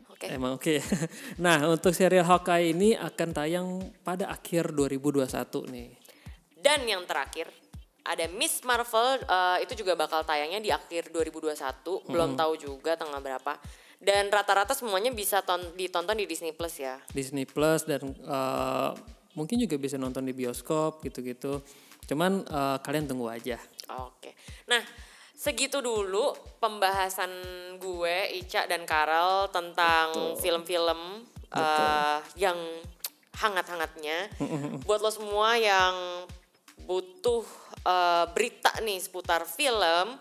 Oke. 0.09 0.27
Emang 0.31 0.55
oke. 0.57 0.79
Nah, 1.45 1.63
untuk 1.67 1.91
serial 1.95 2.25
Hawkeye 2.27 2.71
ini 2.75 2.95
akan 2.95 3.29
tayang 3.31 3.67
pada 4.03 4.31
akhir 4.31 4.71
2021 4.75 5.27
nih. 5.71 5.89
Dan 6.59 6.87
yang 6.87 7.03
terakhir 7.03 7.51
ada 8.03 8.27
Miss 8.31 8.59
Marvel 8.67 9.19
eh, 9.23 9.57
itu 9.63 9.83
juga 9.83 9.95
bakal 9.95 10.23
tayangnya 10.27 10.59
di 10.59 10.71
akhir 10.71 11.11
2021, 11.11 12.07
belum 12.07 12.35
tahu 12.35 12.53
juga 12.59 12.99
tanggal 12.99 13.19
berapa. 13.23 13.55
Dan 14.03 14.27
rata-rata 14.27 14.75
semuanya 14.75 15.15
bisa 15.15 15.39
ton- 15.39 15.71
ditonton 15.79 16.19
di 16.19 16.27
Disney 16.27 16.51
Plus 16.51 16.75
ya. 16.75 16.99
Disney 17.15 17.47
Plus 17.47 17.87
dan 17.87 18.03
eh, 18.11 18.89
mungkin 19.35 19.55
juga 19.59 19.75
bisa 19.79 19.95
nonton 19.95 20.27
di 20.27 20.35
bioskop 20.35 20.99
gitu-gitu. 21.03 21.63
Cuman 22.07 22.43
eh, 22.43 22.77
kalian 22.83 23.07
tunggu 23.07 23.31
aja. 23.31 23.55
Oke. 24.03 24.35
Nah, 24.67 24.83
segitu 25.43 25.84
dulu 25.84 26.32
pembahasan 26.58 27.27
gue 27.75 28.17
Ica 28.39 28.63
dan 28.63 28.88
Karel 28.88 29.51
tentang 29.51 30.39
film-film 30.39 31.19
eh, 31.51 32.17
yang 32.39 32.56
hangat-hangatnya. 33.36 34.32
Buat 34.82 35.01
lo 35.01 35.12
semua 35.12 35.60
yang 35.60 36.23
butuh 36.79 37.43
eh, 37.84 38.25
berita 38.32 38.71
nih 38.79 38.99
seputar 38.99 39.43
film, 39.43 40.15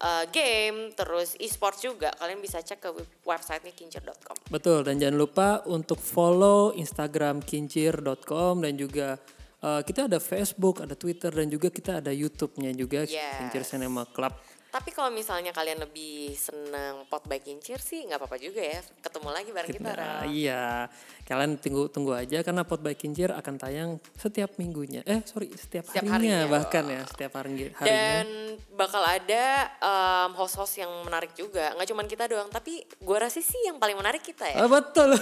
eh, 0.00 0.24
game, 0.28 0.90
terus 0.92 1.38
e-sport 1.38 1.78
juga, 1.78 2.10
kalian 2.12 2.42
bisa 2.42 2.58
cek 2.58 2.78
ke 2.80 2.90
web- 2.90 3.14
websitenya 3.22 3.70
kincir.com. 3.70 4.36
Betul 4.50 4.82
dan 4.82 4.98
jangan 4.98 5.14
lupa 5.16 5.48
untuk 5.64 5.98
follow 5.98 6.74
Instagram 6.74 7.40
kincir.com 7.40 8.58
dan 8.58 8.74
juga 8.74 9.22
eh, 9.60 9.80
kita 9.82 10.06
ada 10.06 10.18
Facebook, 10.18 10.82
ada 10.82 10.94
Twitter 10.94 11.30
dan 11.30 11.46
juga 11.46 11.70
kita 11.70 12.02
ada 12.02 12.10
YouTube-nya 12.10 12.74
juga 12.74 13.06
Yes. 13.06 13.38
Kincir 13.38 13.62
Cinema 13.62 14.02
Club. 14.04 14.34
Tapi 14.74 14.90
kalau 14.90 15.06
misalnya 15.14 15.54
kalian 15.54 15.86
lebih 15.86 16.34
seneng 16.34 17.06
pot 17.06 17.22
by 17.30 17.38
kincir 17.38 17.78
sih 17.78 18.10
nggak 18.10 18.18
apa-apa 18.18 18.42
juga 18.42 18.58
ya. 18.58 18.82
Ketemu 18.98 19.28
lagi 19.30 19.50
bareng 19.54 19.70
kita. 19.70 19.90
Nah, 19.94 19.94
Ral. 19.94 20.22
iya, 20.26 20.90
kalian 21.22 21.62
tunggu 21.62 21.86
tunggu 21.86 22.10
aja 22.10 22.42
karena 22.42 22.66
pot 22.66 22.82
by 22.82 22.98
kincir 22.98 23.30
akan 23.30 23.54
tayang 23.54 23.90
setiap 24.18 24.58
minggunya. 24.58 25.06
Eh 25.06 25.22
sorry, 25.22 25.54
setiap, 25.54 25.86
Setiap 25.86 26.10
harinya, 26.10 26.42
harinya. 26.42 26.50
bahkan 26.50 26.84
ya, 26.90 27.06
setiap 27.06 27.38
hari 27.38 27.70
harinya. 27.70 27.86
Dan 27.86 28.26
bakal 28.74 29.06
ada 29.06 29.70
em, 29.78 30.30
host-host 30.34 30.82
yang 30.82 30.90
menarik 31.06 31.30
juga. 31.38 31.70
Nggak 31.78 31.88
cuman 31.94 32.06
kita 32.10 32.24
doang, 32.26 32.50
tapi 32.50 32.82
gue 32.82 33.18
rasa 33.22 33.38
sih 33.38 33.70
yang 33.70 33.78
paling 33.78 33.94
menarik 33.94 34.26
kita 34.26 34.50
ya. 34.50 34.58
Ah, 34.58 34.66
betul. 34.66 35.14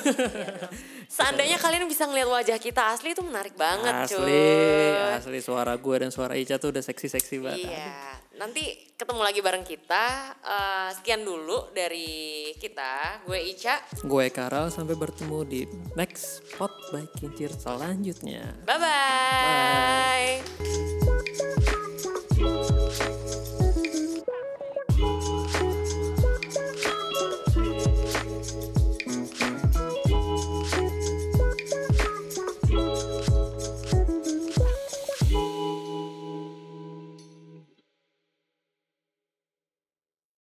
Seandainya 1.12 1.61
kalian 1.61 1.85
bisa 1.85 2.09
ngeliat 2.09 2.25
wajah 2.25 2.57
kita 2.57 2.88
asli 2.88 3.12
itu 3.12 3.21
menarik 3.21 3.53
banget 3.53 4.09
asli, 4.09 4.17
cuy. 4.17 5.12
asli 5.12 5.38
suara 5.45 5.77
gue 5.77 5.97
dan 6.01 6.09
suara 6.09 6.41
Ica 6.41 6.57
tuh 6.57 6.73
udah 6.73 6.81
seksi-seksi 6.81 7.37
banget. 7.37 7.69
Iya, 7.69 8.01
nanti 8.38 8.92
ketemu 8.97 9.21
lagi 9.25 9.40
bareng 9.42 9.64
kita. 9.66 10.37
Eh, 10.40 10.90
sekian 11.01 11.25
dulu 11.27 11.73
dari 11.75 12.53
kita. 12.57 13.25
Gue 13.27 13.40
Ica. 13.53 13.81
Gue 14.05 14.31
Karal 14.31 14.71
sampai 14.71 14.95
bertemu 14.95 15.38
di 15.45 15.66
next 15.99 16.42
pot 16.57 16.73
by 16.95 17.05
kincir 17.18 17.51
selanjutnya. 17.51 18.55
Bye-bye. 18.64 20.42